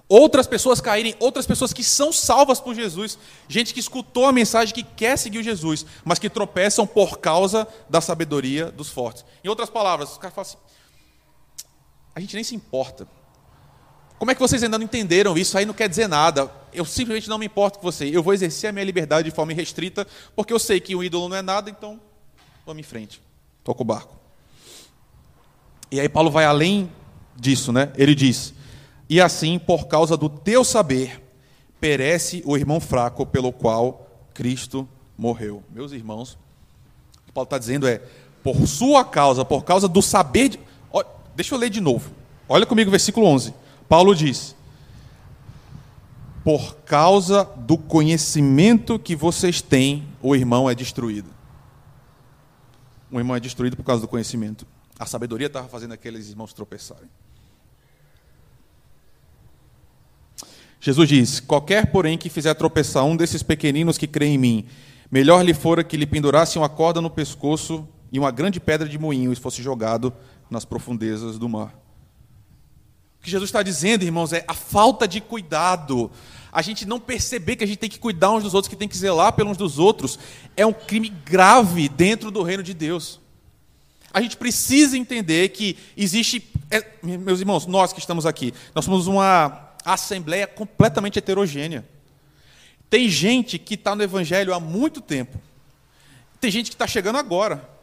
Outras 0.06 0.46
pessoas 0.46 0.82
caírem, 0.82 1.14
outras 1.18 1.46
pessoas 1.46 1.72
que 1.72 1.82
são 1.82 2.12
salvas 2.12 2.60
por 2.60 2.74
Jesus, 2.74 3.18
gente 3.48 3.72
que 3.72 3.80
escutou 3.80 4.26
a 4.26 4.32
mensagem, 4.32 4.74
que 4.74 4.82
quer 4.82 5.16
seguir 5.16 5.42
Jesus, 5.42 5.86
mas 6.04 6.18
que 6.18 6.28
tropeçam 6.28 6.86
por 6.86 7.18
causa 7.18 7.66
da 7.88 8.02
sabedoria 8.02 8.70
dos 8.70 8.90
fortes. 8.90 9.24
Em 9.42 9.48
outras 9.48 9.70
palavras, 9.70 10.12
os 10.12 10.18
caras 10.18 10.34
falam 10.34 10.50
assim: 10.50 10.58
a 12.14 12.20
gente 12.20 12.34
nem 12.34 12.44
se 12.44 12.54
importa 12.54 13.08
como 14.18 14.30
é 14.30 14.34
que 14.34 14.40
vocês 14.40 14.62
ainda 14.62 14.78
não 14.78 14.84
entenderam 14.84 15.36
isso? 15.36 15.58
Aí 15.58 15.66
não 15.66 15.74
quer 15.74 15.88
dizer 15.88 16.08
nada. 16.08 16.50
Eu 16.72 16.84
simplesmente 16.84 17.28
não 17.28 17.38
me 17.38 17.46
importo 17.46 17.78
com 17.78 17.84
você. 17.90 18.08
Eu 18.08 18.22
vou 18.22 18.32
exercer 18.32 18.70
a 18.70 18.72
minha 18.72 18.84
liberdade 18.84 19.28
de 19.28 19.34
forma 19.34 19.52
irrestrita, 19.52 20.06
porque 20.34 20.52
eu 20.52 20.58
sei 20.58 20.80
que 20.80 20.94
o 20.94 21.02
ídolo 21.02 21.28
não 21.28 21.36
é 21.36 21.42
nada, 21.42 21.70
então 21.70 22.00
vamos 22.64 22.80
em 22.80 22.84
frente. 22.84 23.20
Toca 23.62 23.82
o 23.82 23.84
barco. 23.84 24.16
E 25.90 26.00
aí 26.00 26.08
Paulo 26.08 26.30
vai 26.30 26.44
além 26.44 26.90
disso, 27.36 27.72
né? 27.72 27.92
Ele 27.96 28.14
diz: 28.14 28.54
E 29.08 29.20
assim, 29.20 29.58
por 29.58 29.86
causa 29.86 30.16
do 30.16 30.28
teu 30.28 30.64
saber, 30.64 31.22
perece 31.80 32.42
o 32.44 32.56
irmão 32.56 32.80
fraco 32.80 33.26
pelo 33.26 33.52
qual 33.52 34.08
Cristo 34.32 34.88
morreu. 35.16 35.62
Meus 35.70 35.92
irmãos, 35.92 36.38
o 37.22 37.26
que 37.26 37.32
Paulo 37.32 37.46
está 37.46 37.58
dizendo 37.58 37.86
é: 37.86 38.00
por 38.42 38.66
sua 38.66 39.04
causa, 39.04 39.44
por 39.44 39.64
causa 39.64 39.86
do 39.86 40.02
saber. 40.02 40.48
De... 40.50 40.60
Deixa 41.36 41.54
eu 41.54 41.58
ler 41.58 41.70
de 41.70 41.80
novo. 41.80 42.10
Olha 42.48 42.66
comigo 42.66 42.88
o 42.88 42.90
versículo 42.90 43.26
11. 43.26 43.54
Paulo 43.88 44.14
diz: 44.14 44.56
Por 46.42 46.76
causa 46.78 47.44
do 47.44 47.76
conhecimento 47.76 48.98
que 48.98 49.14
vocês 49.14 49.60
têm, 49.60 50.06
o 50.22 50.34
irmão 50.34 50.68
é 50.68 50.74
destruído. 50.74 51.30
O 53.10 53.18
irmão 53.18 53.36
é 53.36 53.40
destruído 53.40 53.76
por 53.76 53.84
causa 53.84 54.02
do 54.02 54.08
conhecimento. 54.08 54.66
A 54.98 55.06
sabedoria 55.06 55.46
estava 55.46 55.68
fazendo 55.68 55.92
aqueles 55.92 56.28
irmãos 56.28 56.52
tropeçarem. 56.52 57.08
Jesus 60.80 61.08
diz: 61.08 61.40
Qualquer, 61.40 61.90
porém, 61.90 62.18
que 62.18 62.28
fizer 62.28 62.54
tropeçar 62.54 63.04
um 63.04 63.16
desses 63.16 63.42
pequeninos 63.42 63.98
que 63.98 64.06
creem 64.06 64.34
em 64.34 64.38
mim, 64.38 64.66
melhor 65.10 65.44
lhe 65.44 65.54
fora 65.54 65.84
que 65.84 65.96
lhe 65.96 66.06
pendurasse 66.06 66.58
uma 66.58 66.68
corda 66.68 67.00
no 67.00 67.10
pescoço 67.10 67.86
e 68.10 68.18
uma 68.18 68.30
grande 68.30 68.60
pedra 68.60 68.88
de 68.88 68.98
moinho 68.98 69.32
e 69.32 69.36
fosse 69.36 69.62
jogado 69.62 70.12
nas 70.50 70.64
profundezas 70.64 71.38
do 71.38 71.48
mar 71.48 71.83
que 73.24 73.30
Jesus 73.30 73.48
está 73.48 73.62
dizendo, 73.62 74.04
irmãos, 74.04 74.34
é 74.34 74.44
a 74.46 74.52
falta 74.52 75.08
de 75.08 75.18
cuidado. 75.18 76.10
A 76.52 76.60
gente 76.60 76.84
não 76.84 77.00
perceber 77.00 77.56
que 77.56 77.64
a 77.64 77.66
gente 77.66 77.78
tem 77.78 77.88
que 77.88 77.98
cuidar 77.98 78.30
uns 78.30 78.44
dos 78.44 78.52
outros, 78.52 78.68
que 78.68 78.76
tem 78.76 78.86
que 78.86 78.96
zelar 78.96 79.32
pelos 79.32 79.56
dos 79.56 79.78
outros, 79.78 80.18
é 80.54 80.64
um 80.66 80.74
crime 80.74 81.08
grave 81.08 81.88
dentro 81.88 82.30
do 82.30 82.42
reino 82.42 82.62
de 82.62 82.74
Deus. 82.74 83.18
A 84.12 84.20
gente 84.20 84.36
precisa 84.36 84.96
entender 84.96 85.48
que 85.48 85.76
existe, 85.96 86.48
é, 86.70 86.86
meus 87.02 87.40
irmãos, 87.40 87.66
nós 87.66 87.94
que 87.94 87.98
estamos 87.98 88.26
aqui, 88.26 88.52
nós 88.74 88.84
somos 88.84 89.06
uma 89.06 89.70
assembleia 89.84 90.46
completamente 90.46 91.18
heterogênea. 91.18 91.84
Tem 92.90 93.08
gente 93.08 93.58
que 93.58 93.74
está 93.74 93.96
no 93.96 94.02
Evangelho 94.02 94.52
há 94.52 94.60
muito 94.60 95.00
tempo, 95.00 95.40
tem 96.40 96.50
gente 96.50 96.70
que 96.70 96.74
está 96.74 96.86
chegando 96.86 97.16
agora 97.16 97.73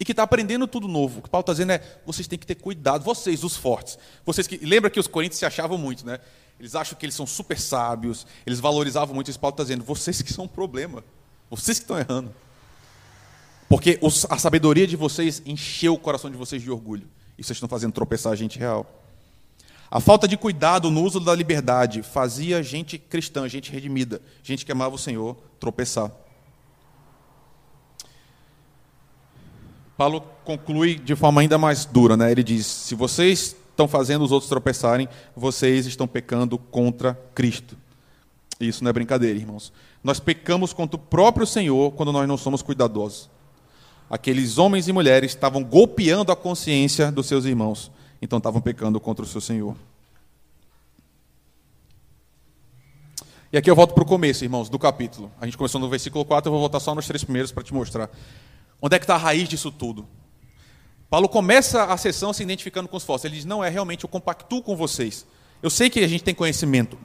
e 0.00 0.04
que 0.04 0.12
está 0.12 0.22
aprendendo 0.22 0.66
tudo 0.66 0.86
novo. 0.86 1.20
O 1.20 1.22
que 1.22 1.30
Paulo 1.30 1.42
está 1.42 1.52
dizendo 1.52 1.72
é: 1.72 1.98
vocês 2.06 2.26
têm 2.26 2.38
que 2.38 2.46
ter 2.46 2.54
cuidado, 2.54 3.02
vocês, 3.02 3.42
os 3.42 3.56
fortes. 3.56 3.98
Vocês 4.24 4.46
que 4.46 4.56
lembra 4.58 4.90
que 4.90 5.00
os 5.00 5.06
coríntios 5.06 5.38
se 5.38 5.46
achavam 5.46 5.76
muito, 5.76 6.06
né? 6.06 6.20
Eles 6.58 6.74
acham 6.74 6.98
que 6.98 7.04
eles 7.04 7.14
são 7.14 7.26
super 7.26 7.58
sábios, 7.58 8.26
eles 8.46 8.60
valorizavam 8.60 9.14
muito 9.14 9.30
isso. 9.30 9.38
Paulo 9.38 9.54
está 9.54 9.62
dizendo: 9.62 9.84
vocês 9.84 10.22
que 10.22 10.32
são 10.32 10.44
um 10.44 10.48
problema, 10.48 11.04
vocês 11.50 11.78
que 11.78 11.84
estão 11.84 11.98
errando. 11.98 12.34
Porque 13.68 13.98
os, 14.00 14.26
a 14.30 14.38
sabedoria 14.38 14.86
de 14.86 14.96
vocês 14.96 15.42
encheu 15.44 15.94
o 15.94 15.98
coração 15.98 16.30
de 16.30 16.36
vocês 16.36 16.62
de 16.62 16.70
orgulho. 16.70 17.06
E 17.36 17.44
vocês 17.44 17.56
estão 17.56 17.68
fazendo 17.68 17.92
tropeçar 17.92 18.32
a 18.32 18.36
gente 18.36 18.58
real. 18.58 18.86
A 19.90 20.00
falta 20.00 20.26
de 20.26 20.36
cuidado 20.36 20.90
no 20.90 21.02
uso 21.02 21.20
da 21.20 21.34
liberdade 21.34 22.02
fazia 22.02 22.62
gente 22.62 22.98
cristã, 22.98 23.48
gente 23.48 23.70
redimida, 23.70 24.20
gente 24.42 24.64
que 24.64 24.72
amava 24.72 24.94
o 24.94 24.98
Senhor, 24.98 25.36
tropeçar. 25.58 26.10
Paulo 29.98 30.22
conclui 30.44 30.94
de 30.94 31.16
forma 31.16 31.40
ainda 31.40 31.58
mais 31.58 31.84
dura, 31.84 32.16
né? 32.16 32.30
Ele 32.30 32.44
diz: 32.44 32.64
se 32.64 32.94
vocês 32.94 33.56
estão 33.70 33.88
fazendo 33.88 34.24
os 34.24 34.30
outros 34.30 34.48
tropeçarem, 34.48 35.08
vocês 35.34 35.86
estão 35.86 36.06
pecando 36.06 36.56
contra 36.56 37.20
Cristo. 37.34 37.76
Isso 38.60 38.84
não 38.84 38.90
é 38.90 38.92
brincadeira, 38.92 39.36
irmãos. 39.36 39.72
Nós 40.02 40.20
pecamos 40.20 40.72
contra 40.72 40.94
o 40.94 41.00
próprio 41.00 41.44
Senhor 41.44 41.90
quando 41.94 42.12
nós 42.12 42.28
não 42.28 42.36
somos 42.36 42.62
cuidadosos. 42.62 43.28
Aqueles 44.08 44.56
homens 44.56 44.86
e 44.86 44.92
mulheres 44.92 45.32
estavam 45.32 45.64
golpeando 45.64 46.30
a 46.30 46.36
consciência 46.36 47.10
dos 47.10 47.26
seus 47.26 47.44
irmãos, 47.44 47.90
então 48.22 48.38
estavam 48.38 48.60
pecando 48.60 49.00
contra 49.00 49.24
o 49.24 49.28
seu 49.28 49.40
Senhor. 49.40 49.74
E 53.52 53.58
aqui 53.58 53.68
eu 53.68 53.74
volto 53.74 53.94
para 53.94 54.04
o 54.04 54.06
começo, 54.06 54.44
irmãos, 54.44 54.68
do 54.68 54.78
capítulo. 54.78 55.28
A 55.40 55.44
gente 55.44 55.58
começou 55.58 55.80
no 55.80 55.88
versículo 55.88 56.24
4, 56.24 56.48
eu 56.48 56.52
vou 56.52 56.60
voltar 56.60 56.78
só 56.78 56.94
nos 56.94 57.06
três 57.06 57.24
primeiros 57.24 57.50
para 57.50 57.64
te 57.64 57.74
mostrar. 57.74 58.08
Onde 58.80 58.96
é 58.96 58.98
que 58.98 59.04
está 59.04 59.14
a 59.14 59.18
raiz 59.18 59.48
disso 59.48 59.70
tudo? 59.70 60.08
Paulo 61.10 61.28
começa 61.28 61.84
a 61.84 61.96
sessão 61.96 62.32
se 62.32 62.42
identificando 62.42 62.88
com 62.88 62.96
os 62.96 63.04
falsos. 63.04 63.24
Ele 63.24 63.36
diz: 63.36 63.44
Não, 63.44 63.64
é 63.64 63.68
realmente, 63.68 64.04
eu 64.04 64.08
compactuo 64.08 64.62
com 64.62 64.76
vocês. 64.76 65.26
Eu 65.62 65.70
sei 65.70 65.90
que 65.90 66.00
a 66.00 66.08
gente 66.08 66.22
tem 66.22 66.34
conhecimento. 66.34 66.98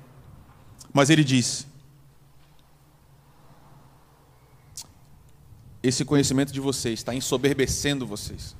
Mas 0.93 1.09
ele 1.09 1.23
diz: 1.23 1.65
Esse 5.81 6.05
conhecimento 6.05 6.51
de 6.51 6.59
vocês 6.59 6.99
está 6.99 7.15
ensoberbecendo 7.15 8.05
vocês. 8.05 8.55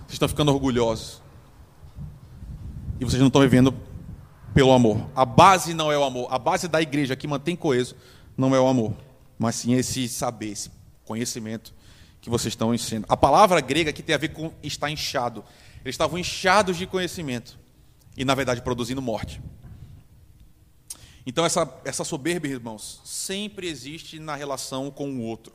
Vocês 0.00 0.12
estão 0.12 0.28
ficando 0.28 0.52
orgulhosos. 0.52 1.22
E 3.00 3.04
vocês 3.04 3.20
não 3.20 3.28
estão 3.28 3.42
vivendo 3.42 3.74
pelo 4.52 4.72
amor. 4.72 5.08
A 5.14 5.24
base 5.24 5.74
não 5.74 5.90
é 5.90 5.98
o 5.98 6.04
amor. 6.04 6.28
A 6.30 6.38
base 6.38 6.68
da 6.68 6.82
igreja 6.82 7.16
que 7.16 7.26
mantém 7.26 7.56
coeso 7.56 7.96
não 8.36 8.54
é 8.54 8.60
o 8.60 8.66
amor, 8.66 8.94
mas 9.38 9.56
sim 9.56 9.74
esse 9.74 10.08
saber, 10.08 10.50
esse 10.50 10.70
conhecimento 11.04 11.72
que 12.24 12.30
vocês 12.30 12.52
estão 12.52 12.74
ensinando. 12.74 13.04
A 13.06 13.18
palavra 13.18 13.60
grega 13.60 13.90
aqui 13.90 14.02
tem 14.02 14.14
a 14.14 14.18
ver 14.18 14.28
com 14.28 14.50
estar 14.62 14.90
inchado. 14.90 15.44
Eles 15.84 15.92
estavam 15.92 16.18
inchados 16.18 16.78
de 16.78 16.86
conhecimento 16.86 17.58
e, 18.16 18.24
na 18.24 18.34
verdade, 18.34 18.62
produzindo 18.62 19.02
morte. 19.02 19.42
Então, 21.26 21.44
essa, 21.44 21.70
essa 21.84 22.02
soberba, 22.02 22.48
irmãos, 22.48 23.02
sempre 23.04 23.68
existe 23.68 24.18
na 24.18 24.34
relação 24.34 24.90
com 24.90 25.10
o 25.10 25.20
outro. 25.20 25.52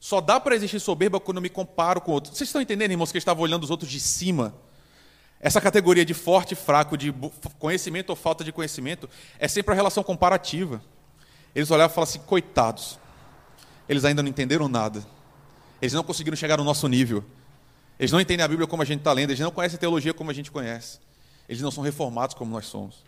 Só 0.00 0.20
dá 0.20 0.40
para 0.40 0.56
existir 0.56 0.80
soberba 0.80 1.20
quando 1.20 1.36
eu 1.36 1.42
me 1.42 1.48
comparo 1.48 2.00
com 2.00 2.10
o 2.10 2.14
outro. 2.14 2.34
Vocês 2.34 2.48
estão 2.48 2.60
entendendo, 2.60 2.90
irmãos, 2.90 3.12
que 3.12 3.16
eu 3.16 3.20
estava 3.20 3.40
olhando 3.40 3.62
os 3.62 3.70
outros 3.70 3.88
de 3.88 4.00
cima? 4.00 4.52
Essa 5.38 5.60
categoria 5.60 6.04
de 6.04 6.14
forte 6.14 6.54
e 6.54 6.56
fraco, 6.56 6.96
de 6.96 7.14
conhecimento 7.60 8.10
ou 8.10 8.16
falta 8.16 8.42
de 8.42 8.50
conhecimento, 8.50 9.08
é 9.38 9.46
sempre 9.46 9.70
a 9.72 9.76
relação 9.76 10.02
comparativa. 10.02 10.82
Eles 11.54 11.70
olhavam 11.70 11.92
e 11.92 11.94
falavam 11.94 12.10
assim: 12.10 12.26
coitados, 12.26 12.98
eles 13.88 14.04
ainda 14.04 14.20
não 14.20 14.28
entenderam 14.28 14.68
nada. 14.68 15.06
Eles 15.80 15.92
não 15.92 16.02
conseguiram 16.02 16.36
chegar 16.36 16.56
no 16.56 16.64
nosso 16.64 16.86
nível. 16.88 17.24
Eles 17.98 18.12
não 18.12 18.20
entendem 18.20 18.44
a 18.44 18.48
Bíblia 18.48 18.66
como 18.66 18.82
a 18.82 18.84
gente 18.84 19.00
está 19.00 19.12
lendo, 19.12 19.30
eles 19.30 19.40
não 19.40 19.50
conhecem 19.50 19.76
a 19.76 19.80
teologia 19.80 20.14
como 20.14 20.30
a 20.30 20.34
gente 20.34 20.50
conhece. 20.50 20.98
Eles 21.48 21.62
não 21.62 21.70
são 21.70 21.82
reformados 21.82 22.34
como 22.34 22.50
nós 22.50 22.66
somos. 22.66 23.04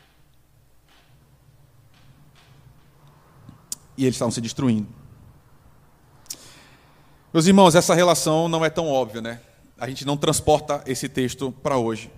E 3.97 4.05
eles 4.05 4.17
estavam 4.17 4.33
se 4.33 4.41
destruindo. 4.41 4.88
Meus 7.33 7.47
irmãos, 7.47 7.75
essa 7.75 7.95
relação 7.95 8.49
não 8.49 8.64
é 8.64 8.69
tão 8.69 8.88
óbvia, 8.88 9.23
né? 9.23 9.41
A 9.79 9.88
gente 9.88 10.05
não 10.05 10.17
transporta 10.17 10.83
esse 10.87 11.09
texto 11.09 11.50
para 11.62 11.79
hoje. 11.79 12.11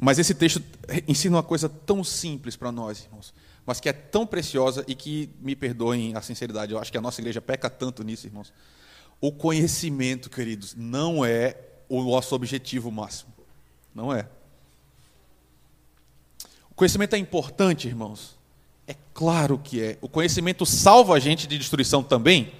Mas 0.00 0.18
esse 0.18 0.34
texto 0.34 0.62
ensina 1.06 1.36
uma 1.36 1.42
coisa 1.42 1.68
tão 1.68 2.02
simples 2.04 2.56
para 2.56 2.70
nós, 2.70 3.04
irmãos, 3.04 3.34
mas 3.66 3.80
que 3.80 3.88
é 3.88 3.92
tão 3.92 4.26
preciosa 4.26 4.84
e 4.86 4.94
que, 4.94 5.28
me 5.40 5.54
perdoem 5.54 6.16
a 6.16 6.22
sinceridade, 6.22 6.72
eu 6.72 6.78
acho 6.78 6.90
que 6.90 6.98
a 6.98 7.00
nossa 7.00 7.20
igreja 7.20 7.40
peca 7.40 7.68
tanto 7.68 8.02
nisso, 8.02 8.26
irmãos. 8.26 8.52
O 9.20 9.32
conhecimento, 9.32 10.30
queridos, 10.30 10.74
não 10.76 11.24
é 11.24 11.56
o 11.88 12.02
nosso 12.02 12.34
objetivo 12.34 12.90
máximo. 12.90 13.32
Não 13.94 14.12
é. 14.12 14.28
O 16.70 16.74
conhecimento 16.74 17.14
é 17.14 17.18
importante, 17.18 17.88
irmãos. 17.88 18.38
É 18.86 18.94
claro 19.12 19.58
que 19.58 19.82
é. 19.82 19.98
O 20.00 20.08
conhecimento 20.08 20.64
salva 20.64 21.14
a 21.14 21.18
gente 21.18 21.46
de 21.46 21.58
destruição 21.58 22.02
também? 22.02 22.52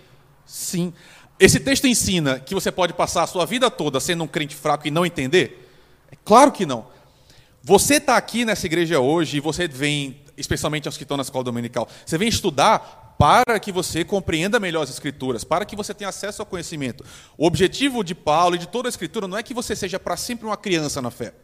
Sim. 0.45 0.93
Esse 1.38 1.61
texto 1.61 1.87
ensina 1.87 2.41
que 2.41 2.55
você 2.55 2.73
pode 2.73 2.93
passar 2.93 3.23
a 3.23 3.27
sua 3.29 3.47
vida 3.47 3.71
toda 3.71 4.00
sendo 4.00 4.25
um 4.25 4.29
crente 4.29 4.57
fraco 4.57 4.88
e 4.88 4.91
não 4.91 5.07
entender? 5.07 5.71
É 6.11 6.17
claro 6.25 6.50
que 6.50 6.67
não. 6.67 6.87
Você 7.62 7.95
está 7.95 8.17
aqui 8.17 8.45
nessa 8.45 8.67
igreja 8.67 8.99
hoje 8.99 9.37
e 9.37 9.41
você 9.41 9.69
vem, 9.69 10.21
especialmente 10.37 10.88
aos 10.88 10.97
que 10.97 11.05
estão 11.05 11.17
na 11.17 11.23
escola 11.23 11.45
dominical, 11.45 11.87
você 12.05 12.19
vem 12.19 12.29
estudar 12.29 13.08
para 13.19 13.59
que 13.59 13.73
você 13.73 14.05
compreenda 14.05 14.61
melhor 14.61 14.83
as 14.83 14.91
Escrituras, 14.91 15.43
para 15.43 15.65
que 15.65 15.75
você 15.75 15.93
tenha 15.93 16.09
acesso 16.09 16.41
ao 16.41 16.47
conhecimento. 16.47 17.05
O 17.37 17.47
objetivo 17.47 18.05
de 18.05 18.15
Paulo 18.15 18.55
e 18.55 18.59
de 18.59 18.69
toda 18.69 18.89
a 18.89 18.91
Escritura 18.91 19.27
não 19.27 19.37
é 19.37 19.43
que 19.43 19.53
você 19.53 19.75
seja 19.75 19.99
para 19.99 20.17
sempre 20.17 20.47
uma 20.47 20.57
criança 20.57 21.03
na 21.03 21.11
fé. 21.11 21.35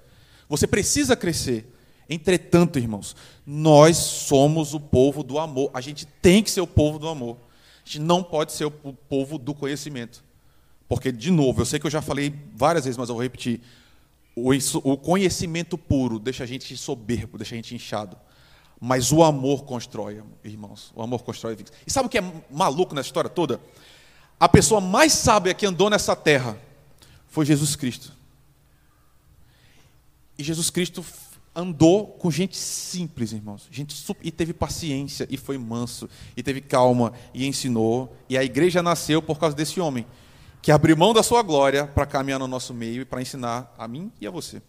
Você 0.49 0.69
precisa 0.69 1.17
crescer. 1.17 1.69
Entretanto, 2.09 2.79
irmãos, 2.79 3.17
nós 3.45 3.97
somos 3.97 4.73
o 4.73 4.79
povo 4.79 5.25
do 5.25 5.39
amor. 5.39 5.71
A 5.75 5.81
gente 5.81 6.07
tem 6.07 6.43
que 6.43 6.51
ser 6.51 6.61
o 6.61 6.67
povo 6.67 6.99
do 6.99 7.09
amor. 7.09 7.39
A 7.85 7.87
gente 7.89 7.99
não 7.99 8.23
pode 8.23 8.53
ser 8.53 8.67
o 8.67 8.71
povo 8.71 9.37
do 9.37 9.53
conhecimento. 9.53 10.23
Porque, 10.87 11.11
de 11.11 11.31
novo, 11.31 11.63
eu 11.63 11.67
sei 11.67 11.81
que 11.81 11.87
eu 11.87 11.91
já 11.91 12.01
falei 12.01 12.33
várias 12.55 12.85
vezes, 12.85 12.97
mas 12.97 13.09
eu 13.09 13.17
vou 13.17 13.23
repetir. 13.23 13.61
O 14.37 14.97
conhecimento 14.97 15.77
puro 15.77 16.19
deixa 16.19 16.45
a 16.45 16.47
gente 16.47 16.77
soberbo, 16.77 17.37
deixa 17.37 17.55
a 17.55 17.57
gente 17.57 17.75
inchado. 17.75 18.17
Mas 18.81 19.13
o 19.13 19.23
amor 19.23 19.65
constrói, 19.65 20.23
irmãos. 20.43 20.93
O 20.95 21.03
amor 21.03 21.23
constrói. 21.23 21.57
E 21.87 21.91
sabe 21.91 22.07
o 22.07 22.11
que 22.11 22.19
é 22.19 22.33
maluco 22.51 22.95
nessa 22.95 23.09
história 23.09 23.31
toda? 23.31 23.61
A 24.39 24.49
pessoa 24.49 24.81
mais 24.81 25.13
sábia 25.13 25.55
que 25.55 25.65
andou 25.65 25.89
nessa 25.89 26.15
terra 26.15 26.59
foi 27.29 27.47
Jesus 27.47 27.77
Cristo. 27.77 28.13
E 30.37 30.43
Jesus 30.43 30.71
Cristo 30.71 31.05
andou 31.55 32.09
com 32.09 32.31
gente 32.31 32.57
simples, 32.57 33.33
irmãos. 33.33 33.69
Gente 33.71 33.95
e 34.23 34.31
teve 34.31 34.53
paciência 34.53 35.27
e 35.31 35.37
foi 35.37 35.57
manso 35.57 36.09
e 36.37 36.43
teve 36.43 36.61
calma 36.61 37.13
e 37.33 37.47
ensinou. 37.47 38.15
E 38.29 38.37
a 38.37 38.43
igreja 38.43 38.83
nasceu 38.83 39.23
por 39.23 39.39
causa 39.39 39.55
desse 39.55 39.81
homem 39.81 40.05
que 40.61 40.73
abriu 40.73 40.97
mão 40.97 41.13
da 41.13 41.23
sua 41.23 41.43
glória 41.43 41.87
para 41.87 42.07
caminhar 42.07 42.41
no 42.41 42.49
nosso 42.49 42.73
meio 42.73 43.03
e 43.03 43.05
para 43.05 43.21
ensinar 43.21 43.73
a 43.79 43.87
mim 43.87 44.11
e 44.21 44.27
a 44.27 44.31
você. 44.31 44.63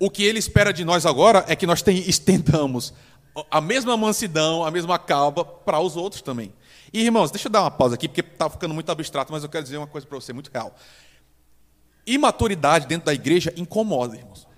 O 0.00 0.08
que 0.08 0.24
ele 0.24 0.38
espera 0.38 0.72
de 0.72 0.82
nós 0.82 1.04
agora 1.04 1.44
é 1.46 1.54
que 1.54 1.66
nós 1.66 1.84
estendamos 1.86 2.94
a 3.50 3.60
mesma 3.60 3.98
mansidão, 3.98 4.64
a 4.64 4.70
mesma 4.70 4.98
calma 4.98 5.44
para 5.44 5.78
os 5.78 5.94
outros 5.94 6.22
também. 6.22 6.54
E, 6.90 7.02
irmãos, 7.02 7.30
deixa 7.30 7.48
eu 7.48 7.52
dar 7.52 7.60
uma 7.60 7.70
pausa 7.70 7.96
aqui, 7.96 8.08
porque 8.08 8.22
está 8.22 8.48
ficando 8.48 8.72
muito 8.72 8.90
abstrato, 8.90 9.30
mas 9.30 9.42
eu 9.42 9.48
quero 9.50 9.62
dizer 9.62 9.76
uma 9.76 9.86
coisa 9.86 10.06
para 10.06 10.18
você 10.18 10.32
muito 10.32 10.50
real. 10.50 10.74
Imaturidade 12.06 12.86
dentro 12.86 13.04
da 13.04 13.12
igreja 13.12 13.52
incomoda, 13.58 14.16
irmãos. 14.16 14.48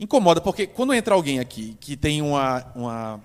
Incomoda, 0.00 0.40
porque 0.40 0.66
quando 0.66 0.92
entra 0.92 1.14
alguém 1.14 1.38
aqui 1.38 1.78
que 1.80 1.96
tem 1.96 2.20
uma, 2.20 2.66
uma, 2.74 3.20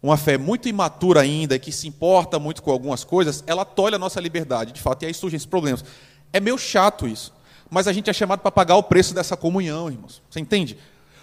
uma 0.00 0.16
fé 0.16 0.38
muito 0.38 0.68
imatura 0.68 1.22
ainda, 1.22 1.58
que 1.58 1.72
se 1.72 1.88
importa 1.88 2.38
muito 2.38 2.62
com 2.62 2.70
algumas 2.70 3.02
coisas, 3.02 3.42
ela 3.48 3.64
tolhe 3.64 3.96
a 3.96 3.98
nossa 3.98 4.20
liberdade, 4.20 4.70
de 4.70 4.80
fato, 4.80 5.02
e 5.02 5.06
aí 5.06 5.12
surgem 5.12 5.36
esses 5.36 5.46
problemas. 5.46 5.84
É 6.32 6.38
meio 6.38 6.56
chato 6.56 7.08
isso 7.08 7.34
mas 7.70 7.88
a 7.88 7.92
gente 7.92 8.08
é 8.08 8.12
chamado 8.12 8.40
para 8.40 8.50
pagar 8.50 8.76
o 8.76 8.82
preço 8.82 9.14
dessa 9.14 9.36
comunhão, 9.36 9.90
irmãos. 9.90 10.22
Você 10.30 10.40
entende? 10.40 10.76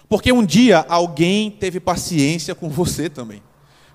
Porque 0.08 0.32
um 0.32 0.44
dia 0.44 0.84
alguém 0.88 1.50
teve 1.50 1.80
paciência 1.80 2.54
com 2.54 2.68
você 2.68 3.08
também. 3.08 3.42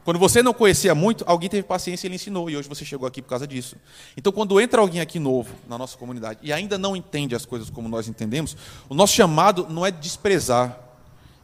Quando 0.04 0.18
você 0.20 0.42
não 0.42 0.54
conhecia 0.54 0.96
muito, 0.96 1.24
alguém 1.28 1.50
teve 1.50 1.64
paciência 1.64 2.06
e 2.06 2.08
ele 2.08 2.16
ensinou, 2.16 2.50
e 2.50 2.56
hoje 2.56 2.70
você 2.70 2.86
chegou 2.86 3.06
aqui 3.06 3.22
por 3.22 3.28
causa 3.28 3.46
disso. 3.46 3.76
Então, 4.16 4.32
quando 4.32 4.60
entra 4.62 4.80
alguém 4.80 5.02
aqui 5.02 5.20
novo 5.20 5.54
na 5.68 5.78
nossa 5.78 5.98
comunidade 5.98 6.40
e 6.42 6.54
ainda 6.54 6.78
não 6.78 6.96
entende 6.96 7.36
as 7.36 7.46
coisas 7.46 7.70
como 7.70 7.90
nós 7.90 8.08
entendemos, 8.08 8.56
o 8.88 8.96
nosso 8.96 9.14
chamado 9.14 9.68
não 9.70 9.86
é 9.86 9.92
desprezar. 9.92 10.80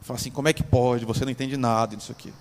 Falar 0.02 0.18
assim, 0.18 0.32
como 0.32 0.48
é 0.48 0.54
que 0.54 0.64
pode? 0.64 1.04
Você 1.04 1.26
não 1.26 1.32
entende 1.32 1.58
nada 1.58 1.96
disso 1.96 2.12
aqui. 2.12 2.34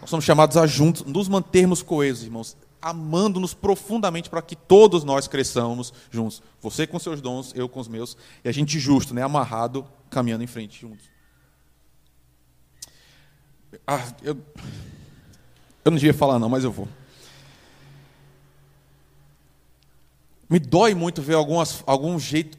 Nós 0.00 0.10
somos 0.10 0.24
chamados 0.24 0.56
a 0.56 0.66
juntos 0.66 1.04
nos 1.04 1.28
mantermos 1.28 1.82
coesos, 1.82 2.24
irmãos 2.24 2.56
amando-nos 2.86 3.52
profundamente 3.52 4.30
para 4.30 4.40
que 4.40 4.54
todos 4.54 5.02
nós 5.02 5.26
cresçamos 5.26 5.92
juntos. 6.08 6.40
Você 6.60 6.86
com 6.86 7.00
seus 7.00 7.20
dons, 7.20 7.52
eu 7.56 7.68
com 7.68 7.80
os 7.80 7.88
meus, 7.88 8.16
e 8.44 8.48
a 8.48 8.52
gente 8.52 8.78
justo, 8.78 9.12
né, 9.12 9.22
amarrado, 9.22 9.84
caminhando 10.08 10.44
em 10.44 10.46
frente 10.46 10.80
juntos. 10.80 11.04
Ah, 13.84 14.06
eu, 14.22 14.38
eu 15.84 15.90
não 15.90 15.98
devia 15.98 16.14
falar 16.14 16.38
não, 16.38 16.48
mas 16.48 16.62
eu 16.62 16.70
vou. 16.70 16.86
Me 20.48 20.60
dói 20.60 20.94
muito 20.94 21.20
ver 21.20 21.34
algumas, 21.34 21.82
algum 21.88 22.16
jeito, 22.20 22.56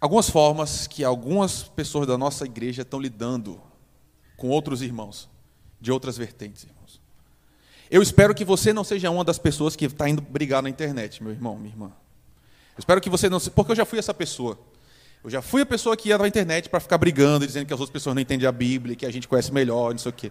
algumas 0.00 0.30
formas 0.30 0.86
que 0.86 1.04
algumas 1.04 1.64
pessoas 1.64 2.06
da 2.06 2.16
nossa 2.16 2.46
igreja 2.46 2.80
estão 2.80 2.98
lidando 2.98 3.60
com 4.38 4.48
outros 4.48 4.80
irmãos 4.80 5.28
de 5.78 5.92
outras 5.92 6.16
vertentes. 6.16 6.66
Eu 7.90 8.02
espero 8.02 8.34
que 8.34 8.44
você 8.44 8.72
não 8.72 8.84
seja 8.84 9.10
uma 9.10 9.24
das 9.24 9.38
pessoas 9.38 9.76
que 9.76 9.84
está 9.84 10.08
indo 10.08 10.22
brigar 10.22 10.62
na 10.62 10.68
internet, 10.68 11.22
meu 11.22 11.32
irmão, 11.32 11.56
minha 11.56 11.72
irmã. 11.72 11.86
Eu 11.86 12.80
espero 12.80 13.00
que 13.00 13.10
você 13.10 13.28
não. 13.28 13.38
Porque 13.40 13.72
eu 13.72 13.76
já 13.76 13.84
fui 13.84 13.98
essa 13.98 14.14
pessoa. 14.14 14.58
Eu 15.22 15.30
já 15.30 15.40
fui 15.40 15.62
a 15.62 15.66
pessoa 15.66 15.96
que 15.96 16.10
ia 16.10 16.18
na 16.18 16.28
internet 16.28 16.68
para 16.68 16.80
ficar 16.80 16.98
brigando, 16.98 17.46
dizendo 17.46 17.66
que 17.66 17.72
as 17.72 17.80
outras 17.80 17.92
pessoas 17.92 18.14
não 18.14 18.20
entendem 18.20 18.46
a 18.46 18.52
Bíblia, 18.52 18.94
que 18.94 19.06
a 19.06 19.10
gente 19.10 19.26
conhece 19.26 19.52
melhor, 19.52 19.92
não 19.92 19.98
sei 19.98 20.10
o 20.10 20.12
quê. 20.12 20.30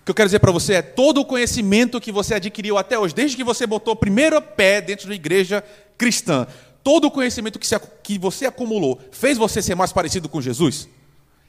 O 0.00 0.04
que 0.06 0.10
eu 0.10 0.14
quero 0.14 0.28
dizer 0.28 0.38
para 0.38 0.50
você 0.50 0.74
é 0.74 0.82
todo 0.82 1.20
o 1.20 1.24
conhecimento 1.26 2.00
que 2.00 2.10
você 2.10 2.34
adquiriu 2.34 2.78
até 2.78 2.98
hoje, 2.98 3.14
desde 3.14 3.36
que 3.36 3.44
você 3.44 3.66
botou 3.66 3.92
o 3.92 3.96
primeiro 3.96 4.40
pé 4.40 4.80
dentro 4.80 5.08
da 5.08 5.14
igreja 5.14 5.62
cristã, 5.98 6.46
todo 6.82 7.06
o 7.06 7.10
conhecimento 7.10 7.58
que 8.02 8.18
você 8.18 8.46
acumulou, 8.46 8.98
fez 9.10 9.36
você 9.36 9.60
ser 9.60 9.74
mais 9.74 9.92
parecido 9.92 10.26
com 10.26 10.40
Jesus? 10.40 10.88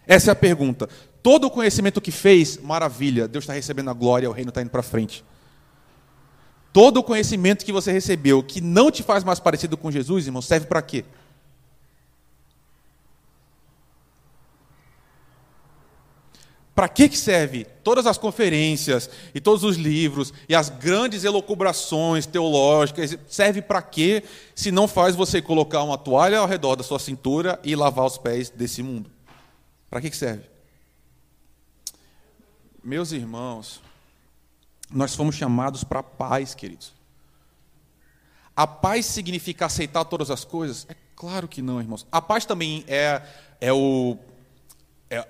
Essa 0.10 0.32
é 0.32 0.34
a 0.34 0.36
pergunta. 0.36 0.89
Todo 1.22 1.45
o 1.45 1.52
conhecimento 1.52 2.02
que 2.02 2.12
fez, 2.12 2.58
maravilha, 2.58 3.28
Deus 3.28 3.43
está 3.43 3.54
recebendo 3.54 3.91
a 3.91 3.93
glória, 3.93 4.28
o 4.28 4.34
reino 4.34 4.50
está 4.50 4.60
indo 4.60 4.72
para 4.72 4.82
frente. 4.82 5.24
Todo 6.74 6.98
o 6.98 7.04
conhecimento 7.04 7.63
que 7.63 7.72
você 7.72 7.91
recebeu, 7.91 8.41
que 8.41 8.60
não 8.60 8.89
te 8.89 9.04
faz 9.04 9.24
mais 9.24 9.39
parecido 9.39 9.78
com 9.78 9.91
Jesus, 9.91 10.26
irmão, 10.26 10.41
serve 10.41 10.65
para 10.65 10.82
quê? 10.82 11.06
Para 16.74 16.89
que 16.89 17.15
serve 17.15 17.67
todas 17.84 18.08
as 18.08 18.17
conferências 18.17 19.12
e 19.36 19.39
todos 19.39 19.63
os 19.63 19.78
livros 19.78 20.34
e 20.48 20.56
as 20.56 20.69
grandes 20.69 21.24
elocubrações 21.24 22.26
teológicas? 22.26 23.15
Serve 23.28 23.62
para 23.62 23.82
quê 23.84 24.24
se 24.56 24.72
não 24.72 24.88
faz 24.88 25.15
você 25.15 25.39
colocar 25.39 25.84
uma 25.84 26.00
toalha 26.00 26.39
ao 26.39 26.48
redor 26.48 26.76
da 26.76 26.84
sua 26.84 26.98
cintura 26.98 27.60
e 27.63 27.76
lavar 27.76 28.06
os 28.06 28.17
pés 28.17 28.50
desse 28.50 28.82
mundo? 28.82 29.18
Para 29.89 30.02
que 30.02 30.15
serve? 30.15 30.43
Meus 32.84 33.12
irmãos, 33.12 33.82
nós 34.89 35.15
fomos 35.15 35.36
chamados 35.36 35.84
para 35.84 35.99
a 35.99 36.04
paz, 36.04 36.54
queridos. 36.54 36.93
A 38.56 38.67
paz 38.67 39.06
significa 39.06 39.65
aceitar 39.65 40.06
todas 40.06 40.30
as 40.30 40.43
coisas? 40.43 40.86
É 40.89 40.95
claro 41.15 41.47
que 41.47 41.62
não, 41.62 41.80
irmãos. 41.80 42.06
A 42.12 42.21
paz 42.21 42.45
também 42.45 42.84
é, 42.88 43.21
é, 43.60 43.73
o, 43.73 44.17
é 45.10 45.28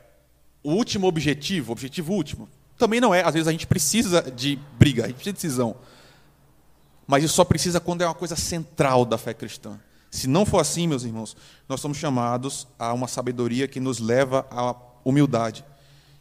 o 0.63 0.72
último 0.72 1.08
objetivo, 1.08 1.72
objetivo 1.72 2.13
último. 2.13 2.50
Também 2.78 3.00
não 3.00 3.13
é. 3.13 3.22
Às 3.24 3.34
vezes 3.34 3.48
a 3.48 3.52
gente 3.52 3.67
precisa 3.67 4.22
de 4.32 4.58
briga, 4.78 5.04
a 5.04 5.08
gente 5.08 5.15
precisa 5.15 5.34
de 5.34 5.41
decisão. 5.41 5.76
mas 7.08 7.24
isso 7.24 7.34
só 7.34 7.43
precisa 7.43 7.80
quando 7.80 8.02
é 8.02 8.06
uma 8.06 8.15
coisa 8.15 8.36
central 8.36 9.06
da 9.06 9.17
fé 9.17 9.34
cristã. 9.34 9.80
Se 10.10 10.28
não 10.28 10.45
for 10.45 10.60
assim, 10.60 10.88
meus 10.88 11.04
irmãos, 11.04 11.36
nós 11.67 11.80
somos 11.80 11.98
chamados 11.98 12.67
a 12.78 12.93
uma 12.93 13.08
sabedoria 13.08 13.67
que 13.67 13.80
nos 13.80 14.00
leva 14.00 14.48
à 14.50 14.76
humildade, 15.06 15.63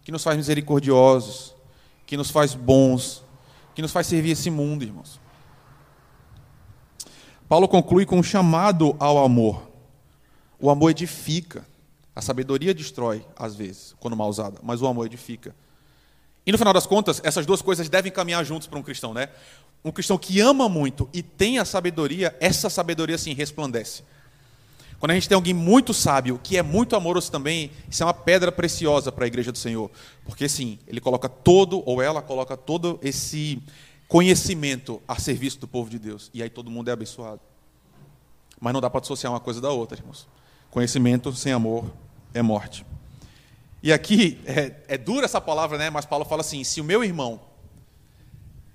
que 0.02 0.12
nos 0.12 0.22
faz 0.22 0.36
misericordiosos, 0.36 1.54
que 2.06 2.16
nos 2.16 2.30
faz 2.30 2.54
bons, 2.54 3.24
que 3.74 3.82
nos 3.82 3.92
faz 3.92 4.06
servir 4.06 4.32
esse 4.32 4.50
mundo, 4.50 4.84
irmãos. 4.84 5.20
Paulo 7.48 7.66
conclui 7.66 8.04
com 8.04 8.18
um 8.18 8.22
chamado 8.22 8.94
ao 8.98 9.24
amor. 9.24 9.70
O 10.60 10.68
amor 10.68 10.90
edifica. 10.90 11.66
A 12.14 12.20
sabedoria 12.20 12.74
destrói, 12.74 13.24
às 13.36 13.54
vezes, 13.54 13.94
quando 14.00 14.16
mal 14.16 14.28
usada, 14.28 14.58
mas 14.62 14.82
o 14.82 14.86
amor 14.86 15.06
edifica. 15.06 15.54
E 16.48 16.50
no 16.50 16.56
final 16.56 16.72
das 16.72 16.86
contas, 16.86 17.20
essas 17.22 17.44
duas 17.44 17.60
coisas 17.60 17.90
devem 17.90 18.10
caminhar 18.10 18.42
juntos 18.42 18.66
para 18.66 18.78
um 18.78 18.82
cristão, 18.82 19.12
né? 19.12 19.28
Um 19.84 19.92
cristão 19.92 20.16
que 20.16 20.40
ama 20.40 20.66
muito 20.66 21.06
e 21.12 21.22
tem 21.22 21.58
a 21.58 21.64
sabedoria, 21.66 22.34
essa 22.40 22.70
sabedoria 22.70 23.18
sim 23.18 23.34
resplandece. 23.34 24.02
Quando 24.98 25.10
a 25.10 25.14
gente 25.14 25.28
tem 25.28 25.36
alguém 25.36 25.52
muito 25.52 25.92
sábio, 25.92 26.40
que 26.42 26.56
é 26.56 26.62
muito 26.62 26.96
amoroso 26.96 27.30
também, 27.30 27.70
isso 27.90 28.02
é 28.02 28.06
uma 28.06 28.14
pedra 28.14 28.50
preciosa 28.50 29.12
para 29.12 29.26
a 29.26 29.28
igreja 29.28 29.52
do 29.52 29.58
Senhor. 29.58 29.90
Porque 30.24 30.48
sim, 30.48 30.78
ele 30.86 31.02
coloca 31.02 31.28
todo, 31.28 31.82
ou 31.84 32.00
ela 32.00 32.22
coloca 32.22 32.56
todo 32.56 32.98
esse 33.02 33.62
conhecimento 34.08 35.02
a 35.06 35.20
serviço 35.20 35.60
do 35.60 35.68
povo 35.68 35.90
de 35.90 35.98
Deus. 35.98 36.30
E 36.32 36.42
aí 36.42 36.48
todo 36.48 36.70
mundo 36.70 36.88
é 36.88 36.92
abençoado. 36.92 37.42
Mas 38.58 38.72
não 38.72 38.80
dá 38.80 38.88
para 38.88 39.02
dissociar 39.02 39.30
uma 39.30 39.40
coisa 39.40 39.60
da 39.60 39.70
outra, 39.70 39.98
irmãos. 39.98 40.26
Conhecimento 40.70 41.30
sem 41.34 41.52
amor 41.52 41.84
é 42.32 42.40
morte. 42.40 42.86
E 43.88 43.92
aqui, 43.92 44.38
é, 44.44 44.74
é 44.86 44.98
dura 44.98 45.24
essa 45.24 45.40
palavra, 45.40 45.78
né? 45.78 45.88
mas 45.88 46.04
Paulo 46.04 46.22
fala 46.22 46.42
assim: 46.42 46.62
se 46.62 46.78
o 46.78 46.84
meu 46.84 47.02
irmão, 47.02 47.40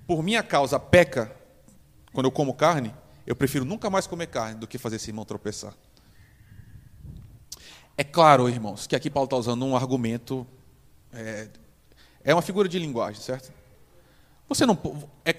por 0.08 0.24
minha 0.24 0.42
causa, 0.42 0.76
peca, 0.76 1.30
quando 2.12 2.26
eu 2.26 2.32
como 2.32 2.52
carne, 2.52 2.92
eu 3.24 3.36
prefiro 3.36 3.64
nunca 3.64 3.88
mais 3.88 4.08
comer 4.08 4.26
carne 4.26 4.58
do 4.58 4.66
que 4.66 4.76
fazer 4.76 4.96
esse 4.96 5.10
irmão 5.10 5.24
tropeçar. 5.24 5.72
É 7.96 8.02
claro, 8.02 8.48
irmãos, 8.48 8.88
que 8.88 8.96
aqui 8.96 9.08
Paulo 9.08 9.26
está 9.26 9.36
usando 9.36 9.64
um 9.64 9.76
argumento, 9.76 10.44
é, 11.12 11.46
é 12.24 12.34
uma 12.34 12.42
figura 12.42 12.68
de 12.68 12.80
linguagem, 12.80 13.22
certo? 13.22 13.52
Você 14.48 14.66
não. 14.66 14.76
É, 15.24 15.32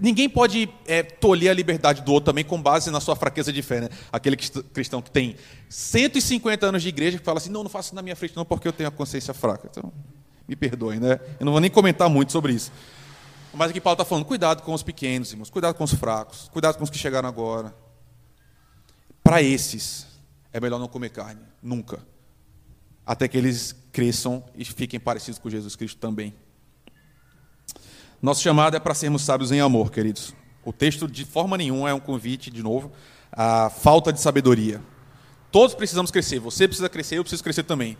ninguém 0.00 0.28
pode 0.28 0.68
é, 0.86 1.02
tolher 1.02 1.50
a 1.50 1.54
liberdade 1.54 2.02
do 2.02 2.12
outro 2.12 2.26
também 2.26 2.44
com 2.44 2.60
base 2.60 2.90
na 2.90 3.00
sua 3.00 3.16
fraqueza 3.16 3.52
de 3.52 3.62
fé. 3.62 3.82
Né? 3.82 3.88
Aquele 4.12 4.36
cristão 4.36 5.00
que 5.00 5.10
tem 5.10 5.36
150 5.68 6.66
anos 6.66 6.82
de 6.82 6.88
igreja 6.88 7.18
que 7.18 7.24
fala 7.24 7.38
assim: 7.38 7.50
não, 7.50 7.62
não 7.62 7.70
faço 7.70 7.94
na 7.94 8.02
minha 8.02 8.16
frente, 8.16 8.36
não, 8.36 8.44
porque 8.44 8.68
eu 8.68 8.72
tenho 8.72 8.88
a 8.88 8.92
consciência 8.92 9.34
fraca. 9.34 9.68
Então, 9.70 9.92
me 10.46 10.54
perdoem, 10.54 11.00
né? 11.00 11.20
Eu 11.40 11.44
não 11.44 11.52
vou 11.52 11.60
nem 11.60 11.70
comentar 11.70 12.08
muito 12.08 12.32
sobre 12.32 12.52
isso. 12.52 12.70
Mas 13.52 13.70
aqui 13.70 13.80
Paulo 13.80 13.94
está 13.94 14.04
falando: 14.04 14.24
cuidado 14.24 14.62
com 14.62 14.72
os 14.72 14.82
pequenos, 14.82 15.30
irmãos, 15.30 15.50
cuidado 15.50 15.74
com 15.74 15.84
os 15.84 15.94
fracos, 15.94 16.48
cuidado 16.52 16.76
com 16.76 16.84
os 16.84 16.90
que 16.90 16.98
chegaram 16.98 17.28
agora. 17.28 17.74
Para 19.22 19.42
esses, 19.42 20.06
é 20.52 20.60
melhor 20.60 20.78
não 20.78 20.88
comer 20.88 21.10
carne, 21.10 21.40
nunca. 21.62 21.98
Até 23.04 23.26
que 23.26 23.36
eles 23.36 23.74
cresçam 23.92 24.44
e 24.54 24.64
fiquem 24.64 25.00
parecidos 25.00 25.38
com 25.38 25.48
Jesus 25.48 25.74
Cristo 25.74 25.98
também. 25.98 26.34
Nosso 28.20 28.42
chamado 28.42 28.76
é 28.76 28.80
para 28.80 28.94
sermos 28.94 29.22
sábios 29.22 29.52
em 29.52 29.60
amor, 29.60 29.90
queridos. 29.90 30.34
O 30.64 30.72
texto, 30.72 31.06
de 31.06 31.24
forma 31.24 31.56
nenhuma, 31.56 31.90
é 31.90 31.94
um 31.94 32.00
convite, 32.00 32.50
de 32.50 32.62
novo, 32.62 32.90
à 33.30 33.70
falta 33.70 34.12
de 34.12 34.20
sabedoria. 34.20 34.80
Todos 35.52 35.74
precisamos 35.74 36.10
crescer. 36.10 36.38
Você 36.40 36.66
precisa 36.66 36.88
crescer, 36.88 37.18
eu 37.18 37.22
preciso 37.22 37.44
crescer 37.44 37.62
também. 37.62 37.96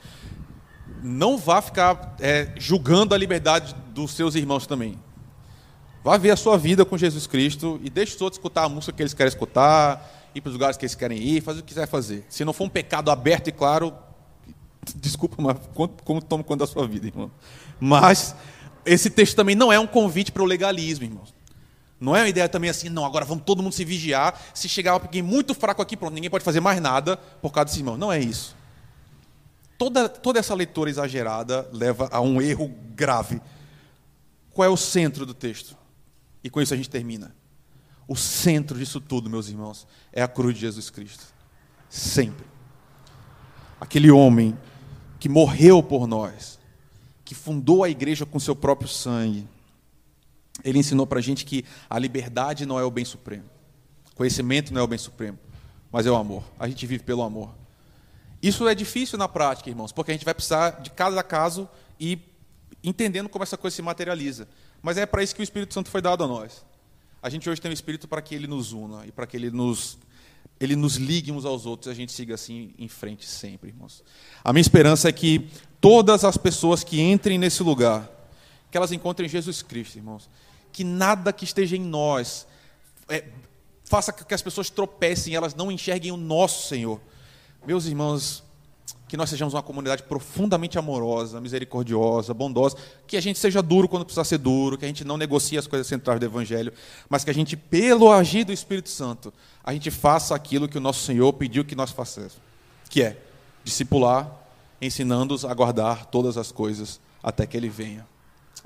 Não 1.03 1.37
vá 1.37 1.61
ficar 1.61 2.17
é, 2.19 2.53
julgando 2.57 3.15
a 3.15 3.19
liberdade 3.19 3.77
dos 3.95 4.13
seus 4.13 4.35
irmãos 4.35 4.67
também. 4.67 4.99
Vá 6.03 6.17
ver 6.17 6.31
a 6.31 6.37
sua 6.37 6.57
vida 6.57 6.85
com 6.85 6.97
Jesus 6.97 7.27
Cristo 7.27 7.79
e 7.83 7.91
deixe 7.91 8.15
os 8.15 8.21
outros 8.21 8.39
escutar 8.39 8.65
a 8.65 8.69
música 8.69 8.93
que 8.93 9.03
eles 9.03 9.13
querem 9.13 9.29
escutar, 9.29 10.31
ir 10.35 10.41
para 10.41 10.49
os 10.49 10.55
lugares 10.55 10.77
que 10.77 10.85
eles 10.85 10.95
querem 10.95 11.19
ir, 11.19 11.43
fazer 11.43 11.61
o 11.61 11.63
que 11.63 11.69
quiser 11.69 11.87
fazer. 11.87 12.25
Se 12.29 12.45
não 12.45 12.53
for 12.53 12.65
um 12.65 12.69
pecado 12.69 13.11
aberto 13.11 13.49
e 13.49 13.53
claro, 13.53 13.93
desculpa, 14.95 15.37
mas 15.39 15.57
como 16.05 16.23
tome 16.23 16.45
conta 16.45 16.65
da 16.65 16.67
sua 16.67 16.87
vida, 16.87 17.07
irmão. 17.07 17.31
Mas 17.81 18.35
esse 18.87 19.11
texto 19.11 19.37
também 19.37 19.55
não 19.55 19.73
é 19.73 19.79
um 19.79 19.87
convite 19.87 20.33
para 20.33 20.43
o 20.43 20.47
legalismo, 20.47 21.05
irmãos. 21.05 21.35
Não 21.99 22.15
é 22.15 22.21
uma 22.21 22.29
ideia 22.29 22.49
também 22.49 22.71
assim, 22.71 22.89
não, 22.89 23.05
agora 23.05 23.25
vamos 23.25 23.45
todo 23.45 23.63
mundo 23.63 23.73
se 23.73 23.85
vigiar. 23.85 24.41
Se 24.55 24.69
chegar 24.69 24.93
alguém 24.93 25.23
muito 25.23 25.55
fraco 25.55 25.83
aqui, 25.83 25.97
pronto, 25.97 26.15
ninguém 26.15 26.31
pode 26.31 26.45
fazer 26.45 26.61
mais 26.61 26.81
nada 26.81 27.17
por 27.17 27.51
causa 27.51 27.67
desse 27.67 27.81
irmão. 27.81 27.97
Não 27.97 28.13
é 28.13 28.21
isso. 28.21 28.55
Toda, 29.79 30.09
toda 30.09 30.39
essa 30.39 30.55
leitura 30.55 30.89
exagerada 30.89 31.69
leva 31.73 32.09
a 32.11 32.21
um 32.21 32.41
erro 32.41 32.73
grave. 32.95 33.41
Qual 34.53 34.65
é 34.65 34.69
o 34.69 34.77
centro 34.77 35.27
do 35.27 35.35
texto? 35.35 35.77
E 36.45 36.49
com 36.49 36.61
isso 36.61 36.73
a 36.73 36.77
gente 36.77 36.89
termina. 36.89 37.35
O 38.09 38.15
centro 38.15 38.79
disso 38.79 39.01
tudo, 39.01 39.29
meus 39.29 39.49
irmãos, 39.49 39.87
é 40.13 40.23
a 40.23 40.29
cruz 40.29 40.55
de 40.55 40.61
Jesus 40.61 40.91
Cristo. 40.91 41.25
Sempre. 41.89 42.47
Aquele 43.81 44.11
homem 44.11 44.57
que 45.19 45.29
morreu 45.29 45.83
por 45.83 46.07
nós, 46.07 46.56
que 47.27 47.35
fundou 47.35 47.83
a 47.83 47.91
igreja 47.91 48.25
com 48.25 48.39
seu 48.39 48.55
próprio 48.55 48.89
sangue, 48.89 49.47
ele 50.65 50.79
ensinou 50.79 51.07
para 51.07 51.19
a 51.19 51.23
gente 51.23 51.45
que 51.45 51.65
a 51.91 51.99
liberdade 51.99 52.65
não 52.65 52.79
é 52.79 52.85
o 52.85 52.91
bem 52.91 53.05
supremo, 53.05 53.45
conhecimento 54.15 54.73
não 54.73 54.81
é 54.81 54.85
o 54.85 54.87
bem 54.87 54.99
supremo, 54.99 55.37
mas 55.91 56.07
é 56.07 56.11
o 56.11 56.15
amor. 56.15 56.45
A 56.57 56.69
gente 56.69 56.87
vive 56.87 57.03
pelo 57.03 57.23
amor. 57.23 57.53
Isso 58.41 58.69
é 58.69 58.75
difícil 58.77 59.19
na 59.19 59.27
prática, 59.27 59.69
irmãos, 59.69 59.91
porque 59.91 60.13
a 60.13 60.15
gente 60.15 60.25
vai 60.25 60.35
precisar 60.35 60.81
de 60.81 60.91
cada 60.91 61.21
caso 61.23 61.69
e 61.99 62.19
entendendo 62.83 63.29
como 63.29 63.43
essa 63.43 63.57
coisa 63.57 63.75
se 63.75 63.83
materializa. 63.83 64.47
Mas 64.81 64.97
é 64.97 65.05
para 65.05 65.23
isso 65.23 65.35
que 65.35 65.43
o 65.43 65.45
Espírito 65.45 65.75
Santo 65.75 65.91
foi 65.91 66.01
dado 66.01 66.23
a 66.23 66.29
nós. 66.29 66.65
A 67.21 67.29
gente 67.29 67.51
hoje 67.51 67.61
tem 67.61 67.73
o 67.73 67.75
Espírito 67.75 68.07
para 68.07 68.23
que 68.23 68.37
ele 68.37 68.47
nos 68.47 68.73
una 68.73 69.05
e 69.05 69.11
para 69.11 69.27
que 69.27 69.37
ele 69.37 69.51
nos 69.51 69.99
ele 70.59 70.75
nos 70.75 70.97
ligue 70.97 71.31
uns 71.31 71.45
aos 71.45 71.67
outros 71.67 71.89
e 71.89 71.91
a 71.91 71.95
gente 71.95 72.13
siga 72.13 72.35
assim 72.35 72.73
em 72.79 72.89
frente 72.89 73.27
sempre, 73.27 73.71
irmãos. 73.71 74.03
A 74.43 74.53
minha 74.53 74.61
esperança 74.61 75.09
é 75.09 75.13
que 75.13 75.49
todas 75.81 76.25
as 76.25 76.37
pessoas 76.37 76.83
que 76.83 77.01
entrem 77.01 77.39
nesse 77.39 77.63
lugar, 77.63 78.11
que 78.71 78.77
elas 78.77 78.93
encontrem 78.93 79.29
Jesus 79.29 79.63
Cristo, 79.63 79.97
irmãos. 79.97 80.29
Que 80.73 80.83
nada 80.85 81.33
que 81.33 81.45
esteja 81.45 81.77
em 81.77 81.81
nós 81.81 82.47
é, 83.09 83.25
faça 83.85 84.13
que 84.13 84.35
as 84.35 84.43
pessoas 84.43 84.71
tropecem, 84.71 85.35
elas 85.35 85.55
não 85.55 85.71
enxerguem 85.71 86.13
o 86.13 86.17
nosso 86.17 86.69
Senhor. 86.69 87.01
Meus 87.67 87.87
irmãos, 87.87 88.43
que 89.09 89.17
nós 89.17 89.31
sejamos 89.31 89.55
uma 89.55 89.63
comunidade 89.63 90.03
profundamente 90.03 90.79
amorosa, 90.79 91.41
misericordiosa, 91.41 92.35
bondosa, 92.35 92.77
que 93.07 93.17
a 93.17 93.21
gente 93.21 93.39
seja 93.39 93.63
duro 93.63 93.89
quando 93.89 94.05
precisar 94.05 94.25
ser 94.25 94.39
duro, 94.39 94.77
que 94.77 94.85
a 94.85 94.89
gente 94.89 95.05
não 95.05 95.17
negocie 95.17 95.57
as 95.57 95.67
coisas 95.67 95.87
centrais 95.87 96.19
do 96.19 96.27
Evangelho, 96.27 96.73
mas 97.09 97.23
que 97.23 97.31
a 97.31 97.35
gente, 97.35 97.57
pelo 97.57 98.11
agir 98.13 98.45
do 98.45 98.53
Espírito 98.53 98.89
Santo, 98.89 99.33
a 99.63 99.73
gente 99.73 99.91
faça 99.91 100.35
aquilo 100.35 100.69
que 100.69 100.79
o 100.79 100.81
nosso 100.81 101.05
Senhor 101.05 101.33
pediu 101.33 101.65
que 101.65 101.77
nós 101.77 101.91
façamos, 101.91 102.35
que 102.91 103.03
é 103.03 103.17
discipular, 103.63 104.31
ensinando-os 104.81 105.45
a 105.45 105.55
guardar 105.55 106.07
todas 106.07 106.37
as 106.37 106.51
coisas 106.51 107.01
até 107.23 107.47
que 107.47 107.57
Ele 107.57 107.69
venha. 107.69 108.07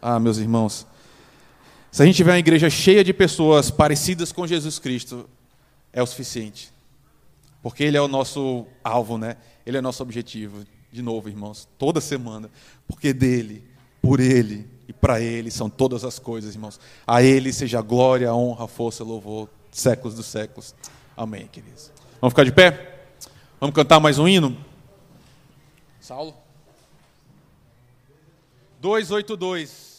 Ah, 0.00 0.18
meus 0.18 0.38
irmãos, 0.38 0.87
se 1.92 2.02
a 2.02 2.06
gente 2.06 2.16
tiver 2.16 2.33
uma 2.33 2.38
igreja 2.38 2.70
cheia 2.70 3.04
de 3.04 3.12
pessoas 3.12 3.70
parecidas 3.70 4.33
com 4.33 4.46
Jesus 4.46 4.78
Cristo, 4.78 5.28
é 5.92 6.02
o 6.02 6.06
suficiente. 6.06 6.72
Porque 7.62 7.85
Ele 7.85 7.96
é 7.96 8.01
o 8.01 8.09
nosso 8.09 8.66
alvo, 8.83 9.18
né? 9.18 9.37
Ele 9.66 9.77
é 9.77 9.81
o 9.81 9.83
nosso 9.83 10.03
objetivo. 10.03 10.64
De 10.92 11.03
novo, 11.03 11.29
irmãos, 11.29 11.68
toda 11.79 12.01
semana. 12.01 12.51
Porque 12.87 13.12
dele, 13.12 13.64
por 14.01 14.18
Ele 14.20 14.68
e 14.88 14.92
para 14.92 15.20
Ele 15.20 15.51
são 15.51 15.68
todas 15.68 16.05
as 16.05 16.18
coisas, 16.18 16.55
irmãos. 16.55 16.81
A 17.07 17.23
Ele 17.23 17.53
seja 17.53 17.81
glória, 17.81 18.35
honra, 18.35 18.66
força, 18.66 19.05
louvor, 19.05 19.49
séculos 19.70 20.14
dos 20.14 20.27
séculos. 20.27 20.75
Amém, 21.16 21.46
queridos. 21.46 21.92
Vamos 22.20 22.33
ficar 22.33 22.44
de 22.44 22.53
pé? 22.53 23.07
Vamos 23.61 23.75
cantar 23.75 24.01
mais 24.01 24.18
um 24.18 24.27
hino? 24.27 24.57
Saulo? 26.01 26.35
282. 28.81 29.89